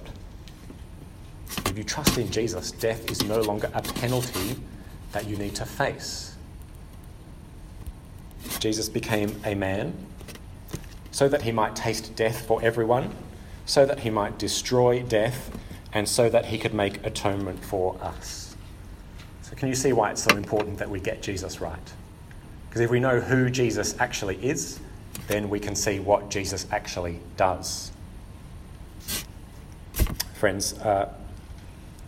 If 1.66 1.76
you 1.76 1.82
trust 1.82 2.16
in 2.18 2.30
Jesus, 2.30 2.70
death 2.70 3.10
is 3.10 3.24
no 3.24 3.40
longer 3.40 3.68
a 3.74 3.82
penalty 3.82 4.56
that 5.10 5.26
you 5.26 5.36
need 5.36 5.56
to 5.56 5.66
face. 5.66 6.35
Jesus 8.58 8.88
became 8.88 9.40
a 9.44 9.54
man 9.54 9.94
so 11.10 11.28
that 11.28 11.42
he 11.42 11.50
might 11.50 11.74
taste 11.74 12.14
death 12.14 12.46
for 12.46 12.62
everyone, 12.62 13.10
so 13.64 13.86
that 13.86 14.00
he 14.00 14.10
might 14.10 14.38
destroy 14.38 15.02
death, 15.02 15.50
and 15.92 16.06
so 16.06 16.28
that 16.28 16.44
he 16.44 16.58
could 16.58 16.74
make 16.74 17.04
atonement 17.06 17.64
for 17.64 17.96
us. 18.02 18.54
So, 19.40 19.56
can 19.56 19.68
you 19.68 19.74
see 19.74 19.94
why 19.94 20.10
it's 20.10 20.22
so 20.22 20.36
important 20.36 20.76
that 20.76 20.90
we 20.90 21.00
get 21.00 21.22
Jesus 21.22 21.58
right? 21.58 21.92
Because 22.68 22.82
if 22.82 22.90
we 22.90 23.00
know 23.00 23.20
who 23.20 23.48
Jesus 23.48 23.98
actually 23.98 24.36
is, 24.44 24.78
then 25.26 25.48
we 25.48 25.58
can 25.58 25.74
see 25.74 26.00
what 26.00 26.28
Jesus 26.28 26.66
actually 26.70 27.20
does. 27.38 27.92
Friends, 30.34 30.74
uh, 30.80 31.14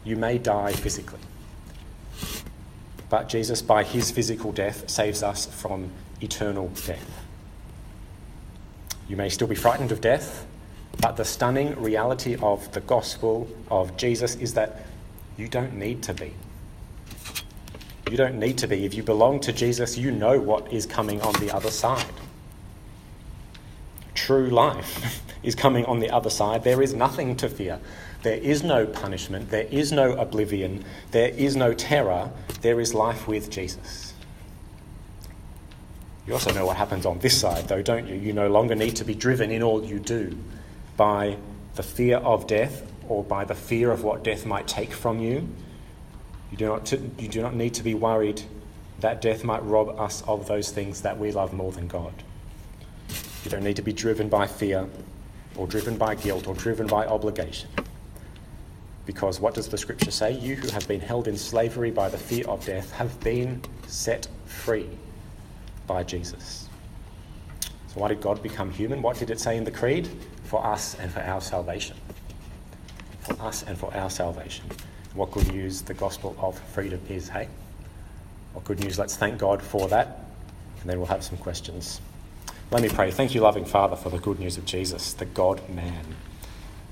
you 0.05 0.17
may 0.17 0.37
die 0.37 0.73
physically, 0.73 1.21
but 3.09 3.31
Jesus, 3.31 3.63
by 3.63 3.85
his 3.85 4.11
physical 4.11 4.53
death, 4.53 4.91
saves 4.91 5.23
us 5.23 5.47
from 5.47 5.91
eternal 6.21 6.69
death. 6.69 7.25
You 9.09 9.17
may 9.17 9.29
still 9.29 9.47
be 9.47 9.55
frightened 9.55 9.93
of 9.93 10.01
death, 10.01 10.47
but 11.01 11.17
the 11.17 11.25
stunning 11.25 11.81
reality 11.81 12.37
of 12.43 12.71
the 12.73 12.81
gospel 12.81 13.49
of 13.71 13.97
Jesus 13.97 14.35
is 14.37 14.55
that 14.55 14.85
you 15.37 15.49
don't 15.49 15.75
need 15.75 16.03
to 16.05 16.15
be. 16.15 16.35
You 18.11 18.17
don't 18.17 18.39
need 18.39 18.59
to 18.59 18.67
be. 18.67 18.85
If 18.85 18.95
you 18.95 19.03
belong 19.03 19.41
to 19.41 19.53
Jesus, 19.53 19.97
you 19.99 20.11
know 20.11 20.41
what 20.41 20.73
is 20.73 20.87
coming 20.87 21.21
on 21.21 21.35
the 21.35 21.55
other 21.55 21.71
side. 21.71 22.05
True 24.15 24.49
life 24.49 25.23
is 25.43 25.55
coming 25.55 25.85
on 25.85 26.01
the 26.01 26.11
other 26.11 26.31
side. 26.31 26.65
There 26.65 26.83
is 26.83 26.95
nothing 26.95 27.37
to 27.37 27.49
fear. 27.49 27.79
There 28.23 28.39
is 28.39 28.63
no 28.63 28.87
punishment. 28.87 29.51
There 29.51 29.69
is 29.71 29.93
no 29.93 30.13
oblivion. 30.13 30.85
There 31.13 31.29
is 31.29 31.55
no 31.55 31.73
terror. 31.75 32.31
There 32.63 32.81
is 32.81 32.95
life 32.95 33.29
with 33.29 33.51
Jesus. 33.51 34.08
You 36.29 36.35
also 36.35 36.53
know 36.53 36.67
what 36.67 36.77
happens 36.77 37.07
on 37.07 37.19
this 37.21 37.41
side, 37.41 37.69
though, 37.69 37.81
don't 37.81 38.07
you? 38.07 38.15
You 38.15 38.35
no 38.35 38.49
longer 38.49 38.75
need 38.75 38.97
to 38.97 39.05
be 39.05 39.15
driven 39.15 39.51
in 39.51 39.63
all 39.63 39.83
you 39.83 39.99
do 39.99 40.37
by 40.99 41.39
the 41.75 41.83
fear 41.83 42.19
of 42.19 42.47
death 42.47 42.83
or 43.09 43.25
by 43.25 43.47
the 43.47 43.55
fear 43.55 43.91
of 43.91 44.05
what 44.05 44.25
death 44.25 44.45
might 44.45 44.69
take 44.69 44.93
from 44.93 45.21
you. 45.21 45.49
You 46.51 46.59
do 46.59 46.67
not, 46.67 46.93
you 46.93 47.29
do 47.29 47.41
not 47.41 47.55
need 47.55 47.73
to 47.75 47.83
be 47.83 47.95
worried 47.95 48.43
that 49.01 49.23
death 49.23 49.43
might 49.43 49.65
rob 49.65 49.99
us 49.99 50.21
of 50.29 50.47
those 50.47 50.71
things 50.71 51.01
that 51.01 51.19
we 51.19 51.33
love 51.33 51.55
more 51.55 51.73
than 51.73 51.89
God. 51.89 52.13
You 53.43 53.51
don't 53.51 53.65
need 53.65 53.77
to 53.77 53.83
be 53.83 53.95
driven 53.95 54.29
by 54.29 54.47
fear 54.47 54.87
or 55.57 55.67
driven 55.67 55.97
by 55.97 56.15
guilt 56.15 56.47
or 56.47 56.55
driven 56.55 56.87
by 56.89 57.07
obligation. 57.07 57.71
Because 59.07 59.41
what 59.41 59.55
does 59.55 59.69
the 59.69 59.79
scripture 59.79 60.11
say? 60.11 60.33
You 60.33 60.57
who 60.57 60.69
have 60.73 60.87
been 60.87 61.01
held 61.01 61.27
in 61.27 61.39
slavery 61.39 61.91
by 61.91 62.11
the 62.11 62.19
fear 62.19 62.47
of 62.47 62.67
death 62.67 62.93
have 62.93 63.19
been 63.21 63.63
set 63.87 64.29
free 64.45 64.91
by 65.89 66.05
Jesus. 66.05 66.69
So, 67.89 68.01
why 68.01 68.09
did 68.09 68.21
God 68.21 68.41
become 68.43 68.71
human? 68.71 69.03
What 69.03 69.19
did 69.19 69.31
it 69.31 69.41
say 69.41 69.57
in 69.57 69.65
the 69.65 69.73
Creed? 69.73 70.09
For 70.45 70.65
us 70.65 70.95
and 71.01 71.11
for 71.11 71.21
our 71.21 71.41
salvation. 71.41 71.97
For 73.23 73.41
us 73.43 73.65
and 73.65 73.77
for 73.77 73.93
our 73.97 74.11
salvation. 74.11 74.67
What 75.15 75.33
good 75.33 75.53
news 75.53 75.83
the 75.83 75.95
gospel 75.95 76.37
of 76.39 76.57
freedom 76.59 77.01
is, 77.09 77.29
hey? 77.29 77.49
What 78.53 78.65
good 78.65 78.79
news. 78.81 78.99
Let's 78.99 79.17
thank 79.17 79.39
God 79.39 79.61
for 79.61 79.89
that, 79.89 80.25
and 80.81 80.89
then 80.89 80.99
we'll 80.99 81.09
have 81.09 81.25
some 81.25 81.39
questions. 81.39 82.01
Let 82.71 82.83
me 82.83 82.89
pray. 82.91 83.11
Thank 83.11 83.35
you, 83.35 83.41
loving 83.41 83.65
Father, 83.65 83.97
for 83.97 84.11
the 84.11 84.19
good 84.19 84.39
news 84.39 84.59
of 84.59 84.67
Jesus, 84.67 85.15
the 85.15 85.25
God 85.25 85.67
man, 85.71 86.05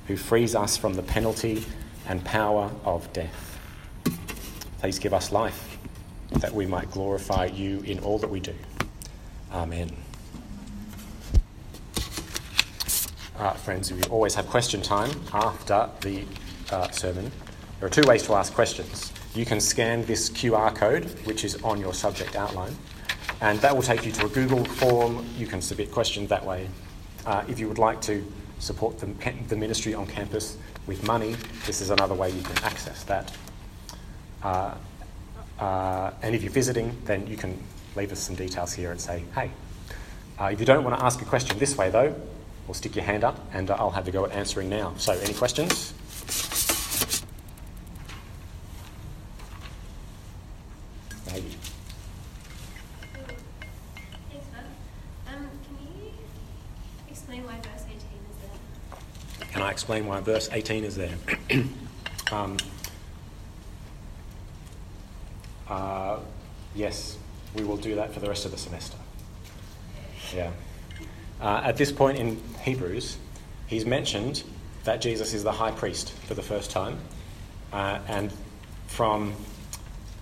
who 0.07 0.17
frees 0.17 0.55
us 0.55 0.77
from 0.77 0.95
the 0.95 1.03
penalty 1.03 1.65
and 2.09 2.25
power 2.25 2.71
of 2.85 3.13
death. 3.13 3.59
Please 4.81 4.99
give 4.99 5.13
us 5.13 5.33
life 5.33 5.79
that 6.31 6.55
we 6.55 6.67
might 6.67 6.91
glorify 6.91 7.47
you 7.47 7.81
in 7.81 7.99
all 8.01 8.19
that 8.19 8.31
we 8.31 8.41
do. 8.41 8.55
Amen. 9.57 9.91
Friends, 13.65 13.93
we 13.93 14.03
always 14.05 14.35
have 14.35 14.47
question 14.47 14.81
time 14.81 15.11
after 15.33 15.89
the 16.03 16.25
uh, 16.71 16.89
sermon. 16.91 17.33
There 17.81 17.87
are 17.89 17.91
two 17.91 18.07
ways 18.07 18.23
to 18.25 18.35
ask 18.35 18.55
questions. 18.55 19.13
You 19.35 19.45
can 19.45 19.61
scan 19.61 20.05
this 20.05 20.31
QR 20.31 20.75
code, 20.75 21.05
which 21.25 21.45
is 21.45 21.61
on 21.65 21.81
your 21.81 21.93
subject 21.95 22.37
outline 22.37 22.77
and 23.41 23.59
that 23.61 23.75
will 23.75 23.83
take 23.83 24.07
you 24.07 24.13
to 24.13 24.27
a 24.27 24.29
Google 24.29 24.65
form. 24.65 25.27
You 25.37 25.47
can 25.47 25.61
submit 25.61 25.93
questions 25.93 26.29
that 26.31 26.45
way. 26.45 26.69
Uh, 27.25 27.45
if 27.49 27.59
you 27.59 27.69
would 27.69 27.79
like 27.79 28.01
to 28.03 28.25
support 28.59 28.99
the, 28.99 29.07
the, 29.49 29.57
ministry 29.57 29.95
on 29.95 30.07
campus 30.07 30.57
with 30.87 31.07
money, 31.07 31.37
this 31.67 31.81
is 31.81 31.91
another 31.91 32.15
way 32.15 32.31
you 32.31 32.43
can 32.43 32.57
access 32.65 33.03
that. 33.05 33.33
Uh, 34.43 34.75
uh, 35.59 36.13
and 36.23 36.35
if 36.35 36.43
you're 36.43 36.53
visiting, 36.53 36.97
then 37.05 37.27
you 37.27 37.37
can 37.37 37.59
leave 37.97 38.13
us 38.13 38.21
some 38.21 38.35
details 38.35 38.73
here 38.73 38.91
and 38.91 39.01
say, 39.01 39.25
hey. 39.35 39.51
Uh, 40.39 40.51
if 40.53 40.61
you 40.61 40.67
don't 40.67 40.85
want 40.85 40.99
to 40.99 41.05
ask 41.05 41.23
a 41.23 41.25
question 41.25 41.59
this 41.59 41.79
way, 41.79 41.89
though, 41.89 42.15
we'll 42.67 42.75
stick 42.75 42.95
your 42.95 43.05
hand 43.05 43.25
up 43.25 43.41
and 43.55 43.71
I'll 43.71 43.91
have 43.91 44.07
a 44.07 44.11
go 44.11 44.27
at 44.27 44.33
answering 44.33 44.69
now. 44.69 44.93
So, 44.99 45.13
any 45.13 45.33
questions? 45.33 45.95
Maybe. 51.33 51.57
Can 59.53 59.63
I 59.63 59.71
explain 59.71 60.07
why 60.07 60.21
verse 60.21 60.51
18 60.53 60.85
is 60.85 60.97
there. 60.97 61.15
um, 62.31 62.59
uh, 65.69 66.19
yes, 66.75 67.17
we 67.57 67.65
will 67.65 67.77
do 67.77 67.95
that 67.97 68.13
for 68.13 68.21
the 68.21 68.29
rest 68.29 68.45
of 68.45 68.51
the 68.51 68.59
semester. 68.59 68.97
Yeah. 70.35 70.51
Uh, 71.41 71.61
at 71.65 71.77
this 71.77 71.93
point 71.93 72.19
in 72.19 72.41
Hebrews, 72.63 73.19
he's 73.67 73.85
mentioned 73.85 74.43
that 74.85 75.01
Jesus 75.01 75.35
is 75.35 75.43
the 75.43 75.53
high 75.53 75.73
priest 75.73 76.13
for 76.13 76.35
the 76.35 76.43
first 76.43 76.71
time. 76.71 76.99
Uh, 77.73 77.99
and 78.09 78.33
from 78.87 79.35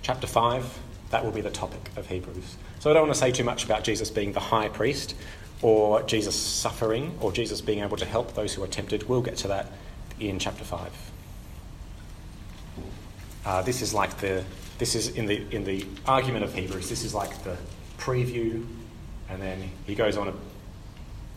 chapter 0.03 0.27
5, 0.27 0.79
that 1.11 1.25
will 1.25 1.33
be 1.33 1.41
the 1.41 1.51
topic 1.51 1.91
of 1.97 2.07
Hebrews. 2.07 2.57
So 2.81 2.91
I 2.91 2.95
don't 2.95 3.03
want 3.03 3.15
to 3.15 3.21
say 3.21 3.31
too 3.31 3.45
much 3.45 3.65
about 3.65 3.85
Jesus 3.85 4.11
being 4.11 4.33
the 4.33 4.41
high 4.41 4.69
priest 4.69 5.15
or 5.63 6.03
Jesus 6.03 6.35
suffering, 6.35 7.17
or 7.21 7.33
Jesus 7.33 7.63
being 7.63 7.81
able 7.81 7.97
to 7.97 8.05
help 8.05 8.35
those 8.35 8.53
who 8.53 8.63
are 8.63 8.67
tempted. 8.67 9.09
We'll 9.09 9.23
get 9.23 9.37
to 9.39 9.49
that 9.49 9.73
in 10.21 10.39
chapter 10.39 10.63
5. 10.63 10.91
Uh, 13.47 13.63
this 13.63 13.81
is 13.81 13.95
like 13.95 14.19
the 14.19 14.45
this 14.79 14.95
is 14.95 15.09
in 15.09 15.27
the 15.27 15.45
in 15.55 15.65
the 15.65 15.87
argument 16.07 16.45
of 16.45 16.55
Hebrews. 16.55 16.89
This 16.89 17.05
is 17.05 17.15
like 17.15 17.43
the 17.45 17.57
preview, 17.99 18.67
and 19.29 19.41
then 19.41 19.71
he 19.87 19.95
goes 19.95 20.17
on 20.17 20.29
a 20.29 20.35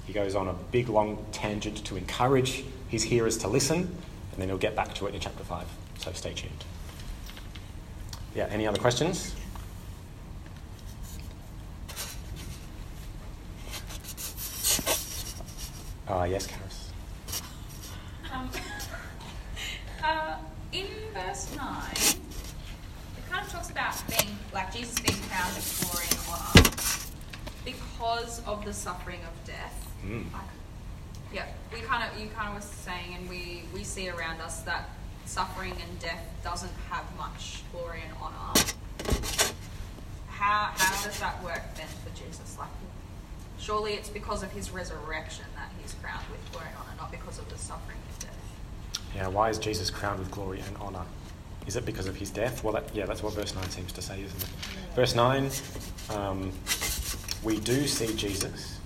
he 0.06 0.14
goes 0.14 0.36
on 0.36 0.48
a 0.48 0.54
big 0.72 0.90
long 0.90 1.26
tangent 1.32 1.84
to 1.86 1.98
encourage 1.98 2.64
his 2.88 3.04
hearers 3.04 3.38
to 3.40 3.48
listen, 3.48 3.78
and 3.78 4.38
then 4.38 4.48
he'll 4.48 4.58
get 4.58 4.76
back 4.76 4.94
to 4.96 5.08
it 5.08 5.14
in 5.16 5.20
chapter 5.20 5.44
five. 5.44 5.68
So 6.00 6.12
stay 6.14 6.34
tuned. 6.34 6.64
Yeah. 8.36 8.48
Any 8.52 8.68
other 8.68 8.80
questions? 8.80 9.34
Uh, 16.08 16.24
yes, 16.24 16.48
Karis. 16.48 16.90
Um, 18.32 18.50
uh, 20.02 20.38
in 20.72 20.88
verse 21.14 21.54
9, 21.56 21.92
it 21.92 23.30
kind 23.30 23.46
of 23.46 23.52
talks 23.52 23.70
about 23.70 23.96
being, 24.08 24.38
like 24.58 24.74
Jesus 24.74 24.98
being 24.98 25.20
crowned 25.30 25.54
with 25.54 25.86
glory 25.86 26.08
and 26.10 26.20
honour 26.34 26.68
because 27.64 28.42
of 28.48 28.66
the 28.66 28.74
suffering 28.74 29.20
of 29.22 29.46
death. 29.46 29.88
Mm. 30.04 30.34
Like, 30.34 30.42
yeah, 31.32 31.46
we 31.72 31.82
kind 31.82 32.04
of, 32.04 32.20
you 32.20 32.28
kind 32.30 32.50
of 32.50 32.56
were 32.56 32.62
saying, 32.62 33.14
and 33.16 33.30
we, 33.30 33.66
we 33.72 33.84
see 33.84 34.10
around 34.10 34.42
us 34.42 34.62
that 34.62 34.90
suffering 35.26 35.74
and 35.74 36.00
death 36.00 36.24
doesn't 36.44 36.72
have 36.90 37.06
much 37.18 37.62
glory 37.72 38.02
and 38.04 38.18
honour. 38.20 38.60
How, 40.30 40.72
how 40.74 41.04
does 41.04 41.20
that 41.20 41.44
work 41.44 41.62
then 41.76 41.88
for 42.04 42.10
Jesus? 42.18 42.58
Like, 42.58 42.70
surely 43.60 43.94
it's 43.94 44.10
because 44.10 44.42
of 44.42 44.52
his 44.54 44.72
resurrection 44.72 45.46
that 45.56 45.70
he's 45.80 45.94
crowned 46.02 46.26
with 46.32 46.52
glory 46.52 46.66
and 46.70 46.78
honor, 46.80 46.98
not 46.98 47.12
because 47.12 47.38
of 47.38 47.48
the 47.50 47.60
suffering 47.60 48.00
of 48.10 48.20
death. 48.20 48.32
Yeah, 49.16 49.28
why 49.28 49.52
is 49.52 49.60
Jesus 49.60 49.92
crowned 49.92 50.18
with 50.18 50.32
glory 50.32 50.62
and 50.62 50.76
honor? 50.78 51.06
Is 51.68 51.76
it 51.76 51.86
because 51.86 52.08
of 52.08 52.16
his 52.16 52.32
death? 52.32 52.64
Well, 52.64 52.74
that, 52.74 52.96
yeah, 52.96 53.06
that's 53.06 53.22
what 53.22 53.34
verse 53.34 53.54
9 53.54 53.70
seems 53.70 53.92
to 53.92 54.02
say, 54.02 54.24
isn't 54.24 54.42
it? 54.42 54.50
Verse 54.96 55.14
9, 55.14 55.52
um, 56.10 56.52
we 57.44 57.60
do 57.60 57.86
see 57.88 58.16
Jesus 58.16 58.80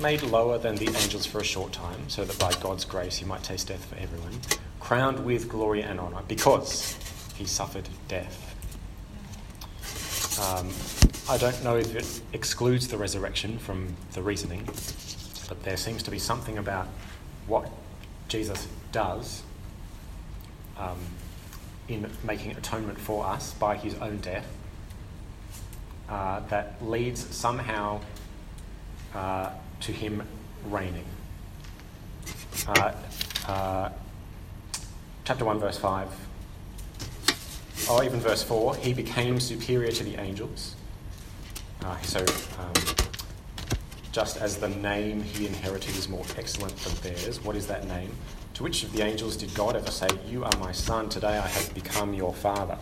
made 0.00 0.22
lower 0.22 0.56
than 0.56 0.76
the 0.76 0.86
angels 0.86 1.26
for 1.26 1.40
a 1.40 1.44
short 1.44 1.72
time, 1.72 2.08
so 2.08 2.24
that 2.24 2.38
by 2.38 2.52
God's 2.62 2.84
grace 2.84 3.16
he 3.16 3.24
might 3.24 3.42
taste 3.42 3.68
death 3.68 3.84
for 3.84 3.96
everyone, 3.96 4.32
crowned 4.78 5.24
with 5.24 5.48
glory 5.48 5.82
and 5.82 5.98
honor 5.98 6.22
because 6.28 6.96
he 7.34 7.44
suffered 7.44 7.88
death. 8.06 8.42
Um, 10.38 10.70
I 11.28 11.38
don't 11.38 11.64
know 11.64 11.76
if 11.76 11.96
it 11.96 12.20
excludes 12.32 12.86
the 12.88 12.98
resurrection 12.98 13.58
from 13.58 13.96
the 14.12 14.22
reasoning, 14.22 14.64
but 15.48 15.62
there 15.64 15.76
seems 15.76 16.02
to 16.04 16.10
be 16.10 16.18
something 16.18 16.58
about 16.58 16.86
what 17.46 17.68
Jesus 18.28 18.68
does 18.92 19.42
um, 20.78 20.98
in 21.88 22.10
making 22.24 22.52
atonement 22.52 22.98
for 22.98 23.24
us 23.26 23.54
by 23.54 23.76
his 23.76 23.94
own 23.94 24.18
death 24.18 24.46
uh, 26.08 26.40
that 26.48 26.76
leads 26.84 27.20
somehow 27.34 28.00
uh, 29.14 29.50
to 29.80 29.92
him 29.92 30.22
reigning. 30.68 31.04
Uh, 32.66 32.92
uh 33.46 33.90
chapter 35.24 35.44
1, 35.44 35.58
verse 35.58 35.76
5, 35.78 36.08
or 37.90 38.04
even 38.04 38.20
verse 38.20 38.44
4, 38.44 38.76
he 38.76 38.94
became 38.94 39.40
superior 39.40 39.90
to 39.90 40.04
the 40.04 40.14
angels. 40.20 40.76
Uh, 41.84 42.00
so, 42.02 42.20
um, 42.60 42.72
just 44.12 44.36
as 44.36 44.56
the 44.56 44.68
name 44.68 45.20
he 45.20 45.48
inherited 45.48 45.96
is 45.96 46.08
more 46.08 46.24
excellent 46.38 46.76
than 46.76 46.94
theirs, 47.12 47.42
what 47.42 47.56
is 47.56 47.66
that 47.66 47.88
name? 47.88 48.12
To 48.56 48.62
which 48.62 48.84
of 48.84 48.92
the 48.92 49.02
angels 49.02 49.36
did 49.36 49.52
God 49.54 49.76
ever 49.76 49.90
say, 49.90 50.08
You 50.26 50.42
are 50.42 50.58
my 50.58 50.72
son, 50.72 51.10
today 51.10 51.36
I 51.36 51.46
have 51.46 51.74
become 51.74 52.14
your 52.14 52.32
father? 52.32 52.78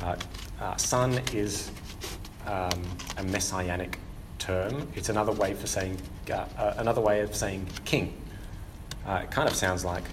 Uh, 0.00 0.16
uh, 0.58 0.74
son 0.76 1.20
is 1.34 1.70
um, 2.46 2.82
a 3.18 3.24
messianic 3.24 3.98
term. 4.38 4.90
It's 4.94 5.10
another 5.10 5.32
way 5.32 5.52
for 5.52 5.66
saying 5.66 5.98
uh, 6.30 6.46
uh 6.56 6.74
another 6.78 7.02
way 7.02 7.20
of 7.20 7.36
saying 7.36 7.66
king. 7.84 8.18
Uh, 9.06 9.20
it 9.24 9.30
kind 9.30 9.50
of 9.50 9.54
sounds 9.54 9.84
like 9.84 10.04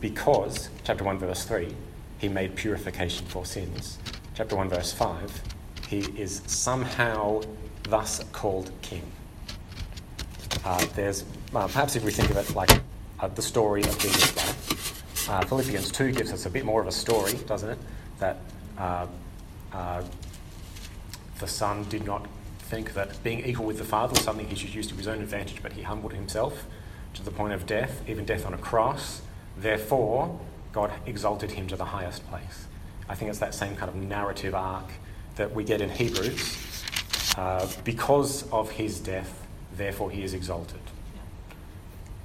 because 0.00 0.70
chapter 0.82 1.04
one 1.04 1.18
verse 1.18 1.44
three, 1.44 1.76
he 2.16 2.30
made 2.30 2.56
purification 2.56 3.26
for 3.26 3.44
sins. 3.44 3.98
Chapter 4.34 4.56
one 4.56 4.70
verse 4.70 4.94
five, 4.94 5.42
he 5.88 5.98
is 6.18 6.40
somehow 6.46 7.42
thus 7.82 8.24
called 8.32 8.70
king. 8.80 9.02
Uh, 10.64 10.82
there's 10.96 11.24
perhaps 11.50 11.96
if 11.96 12.02
we 12.02 12.12
think 12.12 12.30
of 12.30 12.38
it 12.38 12.56
like 12.56 12.80
uh, 13.22 13.28
the 13.28 13.42
story 13.42 13.82
of 13.82 13.98
Jesus' 13.98 14.36
life, 14.36 15.28
uh, 15.30 15.44
Philippians 15.44 15.92
2 15.92 16.10
gives 16.10 16.32
us 16.32 16.44
a 16.44 16.50
bit 16.50 16.64
more 16.64 16.80
of 16.80 16.88
a 16.88 16.92
story, 16.92 17.34
doesn't 17.46 17.70
it? 17.70 17.78
That 18.18 18.38
uh, 18.76 19.06
uh, 19.72 20.02
the 21.38 21.46
Son 21.46 21.84
did 21.84 22.04
not 22.04 22.26
think 22.58 22.94
that 22.94 23.22
being 23.22 23.44
equal 23.46 23.64
with 23.64 23.78
the 23.78 23.84
Father 23.84 24.12
was 24.12 24.22
something 24.22 24.48
he 24.48 24.56
should 24.56 24.74
use 24.74 24.88
to 24.88 24.96
his 24.96 25.06
own 25.06 25.22
advantage, 25.22 25.62
but 25.62 25.72
he 25.72 25.82
humbled 25.82 26.12
himself 26.12 26.66
to 27.14 27.22
the 27.22 27.30
point 27.30 27.52
of 27.52 27.64
death, 27.64 28.02
even 28.08 28.24
death 28.24 28.44
on 28.44 28.54
a 28.54 28.58
cross. 28.58 29.22
Therefore, 29.56 30.40
God 30.72 30.90
exalted 31.06 31.52
him 31.52 31.68
to 31.68 31.76
the 31.76 31.84
highest 31.84 32.26
place. 32.28 32.66
I 33.08 33.14
think 33.14 33.30
it's 33.30 33.38
that 33.38 33.54
same 33.54 33.76
kind 33.76 33.88
of 33.88 33.94
narrative 33.94 34.54
arc 34.54 34.90
that 35.36 35.54
we 35.54 35.62
get 35.62 35.80
in 35.80 35.90
Hebrews. 35.90 36.84
Uh, 37.36 37.68
because 37.84 38.50
of 38.50 38.70
his 38.72 38.98
death, 38.98 39.46
therefore 39.76 40.10
he 40.10 40.24
is 40.24 40.34
exalted. 40.34 40.80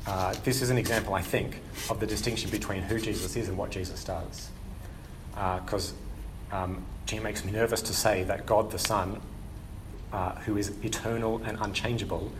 Uh, 0.07 0.33
this 0.45 0.61
is 0.61 0.69
an 0.69 0.77
example, 0.77 1.13
I 1.13 1.21
think, 1.21 1.59
of 1.89 1.99
the 1.99 2.07
distinction 2.07 2.49
between 2.49 2.81
who 2.81 2.97
Jesus 2.97 3.35
is 3.35 3.49
and 3.49 3.57
what 3.57 3.71
Jesus 3.71 4.05
does. 4.05 4.49
Because 5.31 5.93
uh, 6.51 6.63
um, 6.63 6.85
it 7.11 7.21
makes 7.21 7.43
me 7.43 7.51
nervous 7.51 7.81
to 7.83 7.93
say 7.93 8.23
that 8.23 8.45
God 8.45 8.71
the 8.71 8.79
Son, 8.79 9.19
uh, 10.13 10.35
who 10.35 10.55
is 10.55 10.71
eternal 10.81 11.41
and 11.43 11.57
unchangeable, 11.59 12.31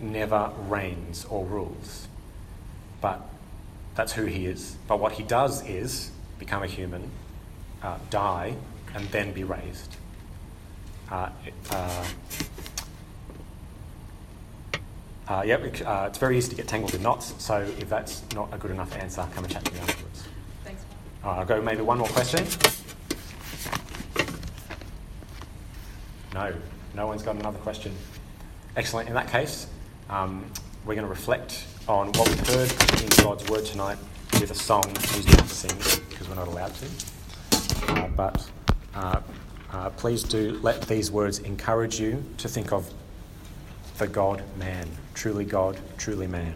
never 0.00 0.52
reigns 0.68 1.24
or 1.24 1.44
rules. 1.44 2.06
But 3.00 3.20
that's 3.96 4.12
who 4.12 4.26
he 4.26 4.46
is. 4.46 4.76
But 4.86 5.00
what 5.00 5.12
he 5.12 5.24
does 5.24 5.68
is 5.68 6.12
become 6.38 6.62
a 6.62 6.68
human, 6.68 7.10
uh, 7.82 7.98
die, 8.10 8.54
and 8.94 9.08
then 9.08 9.32
be 9.32 9.42
raised. 9.42 9.96
Uh, 11.10 11.30
uh, 15.28 15.42
yep, 15.44 15.62
uh, 15.84 16.06
it's 16.08 16.18
very 16.18 16.38
easy 16.38 16.50
to 16.50 16.56
get 16.56 16.66
tangled 16.66 16.94
in 16.94 17.02
knots, 17.02 17.34
so 17.38 17.60
if 17.78 17.88
that's 17.88 18.22
not 18.34 18.48
a 18.52 18.58
good 18.58 18.70
enough 18.70 18.94
answer, 18.96 19.26
come 19.34 19.44
and 19.44 19.52
chat 19.52 19.64
to 19.64 19.74
me 19.74 19.80
afterwards. 19.80 20.24
Thanks. 20.64 20.82
I'll 21.22 21.44
go 21.44 21.60
maybe 21.60 21.82
one 21.82 21.98
more 21.98 22.08
question. 22.08 22.46
No, 26.34 26.54
no 26.94 27.06
one's 27.06 27.22
got 27.22 27.36
another 27.36 27.58
question. 27.58 27.92
Excellent. 28.76 29.08
In 29.08 29.14
that 29.14 29.28
case, 29.28 29.66
um, 30.08 30.44
we're 30.84 30.94
going 30.94 31.06
to 31.06 31.10
reflect 31.10 31.64
on 31.88 32.08
what 32.12 32.28
we've 32.28 32.48
heard 32.48 32.70
in 33.02 33.08
God's 33.24 33.48
Word 33.50 33.64
tonight 33.64 33.98
with 34.34 34.50
a 34.50 34.54
song. 34.54 34.82
Don't 34.82 35.48
sing 35.48 35.76
because 36.08 36.28
we're 36.28 36.36
not 36.36 36.48
allowed 36.48 36.72
to. 36.74 36.86
Uh, 37.88 38.08
but 38.08 38.50
uh, 38.94 39.20
uh, 39.72 39.90
please 39.90 40.22
do 40.22 40.58
let 40.62 40.82
these 40.82 41.10
words 41.10 41.40
encourage 41.40 41.98
you 41.98 42.24
to 42.38 42.48
think 42.48 42.72
of 42.72 42.92
the 43.98 44.06
God 44.06 44.42
man, 44.56 44.88
truly 45.18 45.44
God, 45.44 45.76
truly 45.96 46.28
man. 46.28 46.54